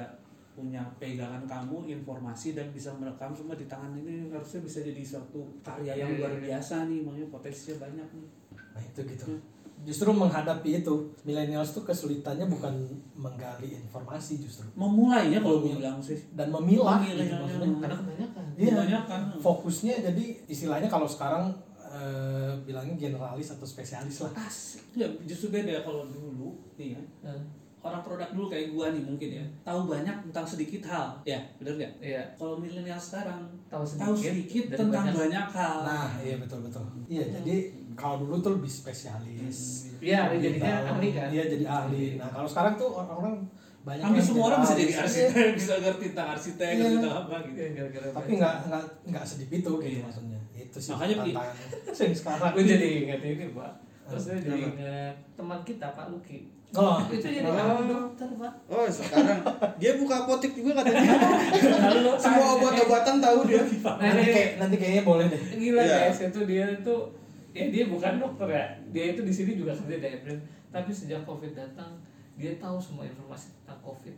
punya 0.50 0.82
pegangan 0.96 1.42
kamu 1.44 1.86
informasi 1.92 2.52
dan 2.52 2.68
bisa 2.68 2.90
merekam 2.92 3.30
semua 3.30 3.54
di 3.54 3.64
tangan 3.64 3.90
ini 3.92 4.26
harusnya 4.28 4.60
bisa 4.60 4.78
jadi 4.80 4.98
suatu 5.00 5.42
karya 5.60 5.94
yang 5.96 6.10
Iya, 6.10 6.18
luar 6.20 6.32
iya. 6.32 6.42
biasa 6.48 6.86
nih 6.86 7.00
makanya 7.00 7.28
potensinya 7.28 7.76
banyak 7.80 8.08
nih 8.12 8.26
Nah 8.70 8.82
itu 8.84 9.00
gitu. 9.04 9.26
Justru 9.84 10.08
menghadapi 10.10 10.80
itu, 10.80 10.94
millennials 11.20 11.70
tuh 11.70 11.82
kesulitannya 11.82 12.46
bukan 12.46 12.72
menggali 13.14 13.76
informasi 13.76 14.38
justru 14.40 14.64
memulainya 14.72 15.38
kalau 15.38 15.60
gue 15.60 15.74
bilang 15.74 15.98
sih 15.98 16.16
dan 16.32 16.48
memilah 16.48 16.98
Memilih, 16.98 17.18
gitu 17.20 17.28
ya. 17.28 17.38
maksudnya. 17.40 17.68
karena 17.76 17.96
kebanyakan 17.96 18.42
Iya. 18.54 18.70
kebanyakan 18.72 19.20
Fokusnya 19.36 19.94
jadi 20.04 20.24
istilahnya 20.46 20.88
kalau 20.88 21.04
sekarang 21.04 21.50
eh, 21.94 22.52
bilangnya 22.60 22.96
generalis 22.98 23.48
atau 23.50 23.62
spesialis 23.64 24.16
lah. 24.20 24.32
asik 24.40 24.82
ya 24.92 25.06
justru 25.22 25.48
beda 25.50 25.80
kalau 25.80 26.02
dulu 26.06 26.50
nih 26.74 26.92
ya 26.92 27.02
Hmm, 27.22 27.42
orang 27.80 28.00
produk 28.00 28.28
dulu 28.30 28.46
kayak 28.48 28.68
gua 28.70 28.90
nih 28.90 29.00
mungkin 29.00 29.28
ya 29.30 29.44
tahu 29.62 29.86
banyak 29.86 30.16
tentang 30.24 30.42
sedikit 30.44 30.82
hal 30.84 31.20
ya 31.22 31.36
bener 31.56 31.76
nggak 31.76 31.92
iya 32.00 32.22
kalau 32.34 32.56
milenial 32.56 32.96
sekarang 32.98 33.44
tahu 33.66 33.84
sedikit, 33.84 34.02
tahu 34.02 34.14
sedikit 34.16 34.64
dan 34.66 34.78
tentang 34.80 35.04
banyak. 35.04 35.14
banyak, 35.20 35.46
hal 35.52 35.78
Nah, 35.84 36.08
iya 36.18 36.34
betul 36.36 36.58
betul. 36.60 36.84
Iya, 37.06 37.24
jadi 37.36 37.54
kalau 37.94 38.16
dulu 38.20 38.34
tuh 38.40 38.52
lebih 38.56 38.72
spesialis. 39.18 39.58
Iya, 40.00 40.20
Lebih 40.28 40.40
jadinya 40.58 40.74
tahu. 40.80 40.90
ahli 40.92 41.08
kan? 41.10 41.28
Iya, 41.28 41.44
jadi 41.48 41.64
ahli. 41.64 42.04
Nah, 42.16 42.28
kalau 42.28 42.46
sekarang 42.46 42.74
tuh 42.74 42.88
orang-orang 42.92 43.34
banyak 43.80 44.00
hampir 44.02 44.16
yang 44.16 44.26
semua 44.26 44.44
orang 44.46 44.60
bisa 44.60 44.74
jadi 44.74 44.92
arsitek 44.96 45.48
bisa 45.60 45.72
ngerti 45.76 46.04
tentang 46.08 46.28
arsitek 46.30 46.64
Iya. 46.66 46.78
ngerti 46.80 46.96
tentang 46.96 47.16
apa 47.20 47.36
gitu 47.44 47.58
Iya, 47.58 47.68
gara-gara 47.70 48.08
Tapi 48.14 48.30
nggak 48.34 48.54
nggak 48.64 48.82
nggak 49.06 49.24
sedip 49.24 49.50
itu 49.52 49.72
gitu 49.76 49.86
Iya. 49.90 50.00
maksudnya. 50.02 50.33
Itu 50.74 50.78
sih 50.80 50.90
Makanya. 50.90 51.38
Sing 51.94 52.10
sekarang. 52.10 52.50
gue 52.50 52.64
jadi 52.66 52.86
ingat 53.06 53.22
ini 53.22 53.46
pak. 53.48 53.70
Terus 54.04 54.24
gue 54.26 54.38
jadi 54.42 54.60
ingat 54.68 55.14
teman 55.32 55.62
kita 55.62 55.86
Pak 55.88 56.10
Luki. 56.10 56.50
Oh, 56.74 56.98
itu 57.06 57.22
jadi 57.22 57.46
Oh. 57.46 57.86
dokter 57.86 58.26
pak. 58.34 58.52
Oh 58.66 58.82
sekarang. 58.84 59.38
Dia 59.78 59.94
buka 59.94 60.26
apotek 60.26 60.50
juga 60.52 60.74
katanya. 60.74 61.14
Lalu 61.94 62.10
semua 62.20 62.58
obat-obatan 62.58 63.22
tahu 63.22 63.38
dia. 63.46 63.62
Nah 63.62 63.94
nanti 64.02 64.18
ini 64.18 64.26
kayak 64.28 64.50
nanti 64.58 64.76
kayaknya 64.76 65.02
boleh 65.04 65.26
deh. 65.30 65.38
gila 65.54 65.78
Iya. 65.80 66.10
guys. 66.10 66.18
Itu 66.26 66.40
dia 66.42 66.64
itu 66.74 66.94
ya 67.54 67.64
dia 67.70 67.84
bukan 67.86 68.18
dokter 68.18 68.48
ya. 68.50 68.64
Dia 68.90 69.04
itu 69.14 69.22
di 69.22 69.30
sini 69.30 69.54
juga 69.54 69.70
kerja 69.72 69.96
di 69.96 70.08
April. 70.12 70.34
Tapi 70.68 70.90
sejak 70.90 71.22
covid 71.22 71.54
datang 71.54 71.94
dia 72.34 72.58
tahu 72.58 72.82
semua 72.82 73.06
informasi 73.06 73.54
tentang 73.56 73.78
covid. 73.80 74.14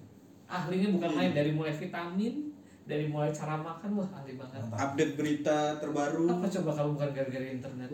Ahlinya 0.49 0.89
bukan 0.91 1.11
main 1.13 1.37
dari 1.37 1.53
mulai 1.53 1.77
vitamin 1.77 2.56
dari 2.87 3.05
mulai 3.05 3.29
cara 3.29 3.59
makan 3.59 3.91
wah 3.95 4.09
ahli 4.15 4.35
banget 4.35 4.63
update 4.71 5.15
berita 5.15 5.75
terbaru 5.77 6.31
apa 6.31 6.47
coba 6.49 6.71
kalau 6.73 6.91
bukan 6.95 7.11
gara-gara 7.11 7.47
internet 7.49 7.91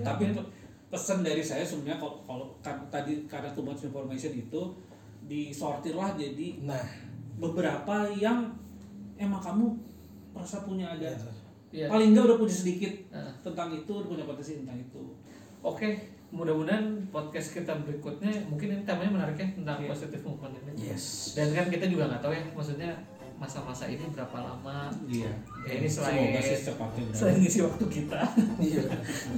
tapi 0.00 0.22
pe- 0.30 0.48
pesan 0.86 1.22
dari 1.22 1.40
saya 1.40 1.62
sebenarnya 1.62 1.96
kalau 1.96 2.20
kalau 2.22 2.46
kan, 2.60 2.76
tadi 2.88 3.24
karena 3.24 3.48
too 3.50 3.62
much 3.62 3.80
information 3.80 4.36
itu 4.36 4.60
disortirlah 5.22 6.12
jadi 6.12 6.60
Nah, 6.62 6.82
beberapa 7.36 8.04
yang 8.10 8.52
emang 9.16 9.38
kamu 9.38 9.64
merasa 10.30 10.60
punya 10.60 10.90
ada 10.90 11.08
Iya. 11.70 11.86
paling 11.86 12.10
enggak 12.10 12.26
udah 12.26 12.36
punya 12.36 12.50
sedikit 12.52 12.92
Nah. 13.08 13.30
tentang 13.40 13.70
itu 13.72 13.86
udah 13.88 14.08
punya 14.08 14.24
potensi 14.24 14.58
tentang 14.58 14.76
itu 14.76 15.02
Oke, 15.60 15.86
mudah-mudahan 16.30 16.82
podcast 17.08 17.52
kita 17.54 17.70
berikutnya 17.78 18.32
mungkin 18.44 18.72
ini 18.72 18.82
temanya 18.82 19.12
menarik 19.14 19.36
ya 19.36 19.46
tentang 19.46 19.76
Iya. 19.78 19.88
positive 19.88 20.22
movement 20.22 20.56
ini. 20.58 20.88
yes. 20.88 21.32
Dan 21.32 21.52
kan 21.52 21.68
kita 21.68 21.86
juga 21.86 22.08
nggak 22.08 22.20
tahu 22.20 22.32
ya, 22.32 22.42
maksudnya 22.50 22.90
masa-masa 23.40 23.88
ini 23.88 24.04
berapa 24.12 24.36
lama? 24.36 24.92
Iya. 25.08 25.32
Ya, 25.64 25.72
ini 25.80 25.88
selain- 25.88 26.28
semoga 26.28 26.40
sih 26.44 26.56
secepatnya 26.60 27.02
selain 27.16 27.36
ngisi 27.40 27.58
waktu 27.64 27.84
kita. 27.88 28.20
Iya. 28.68 28.82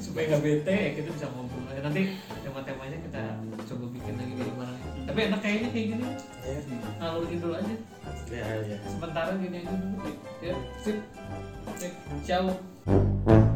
supaya 0.03 0.25
nggak 0.35 0.43
bete 0.43 0.75
ya 0.75 0.91
kita 0.99 1.09
bisa 1.15 1.27
ngobrol. 1.31 1.63
Lagi. 1.71 1.81
nanti 1.87 2.03
tema-temanya 2.43 2.99
kita 3.07 3.23
coba 3.63 3.85
bikin 3.95 4.15
lagi 4.19 4.35
dari 4.35 4.53
mana 4.59 4.75
tapi 5.03 5.19
enak 5.31 5.41
kayaknya 5.43 5.69
kayak 5.71 5.87
gini. 5.95 6.05
Ya. 6.43 6.59
ngalurin 6.99 7.39
dulu 7.39 7.55
aja. 7.55 7.75
Ya 8.31 8.47
ya 8.67 8.77
sementara 8.83 9.31
gini 9.39 9.63
aja 9.63 9.75
dulu 9.79 10.11
ya 10.43 10.55
sip. 10.83 10.99
Oke 11.63 11.89
ciao 12.27 13.52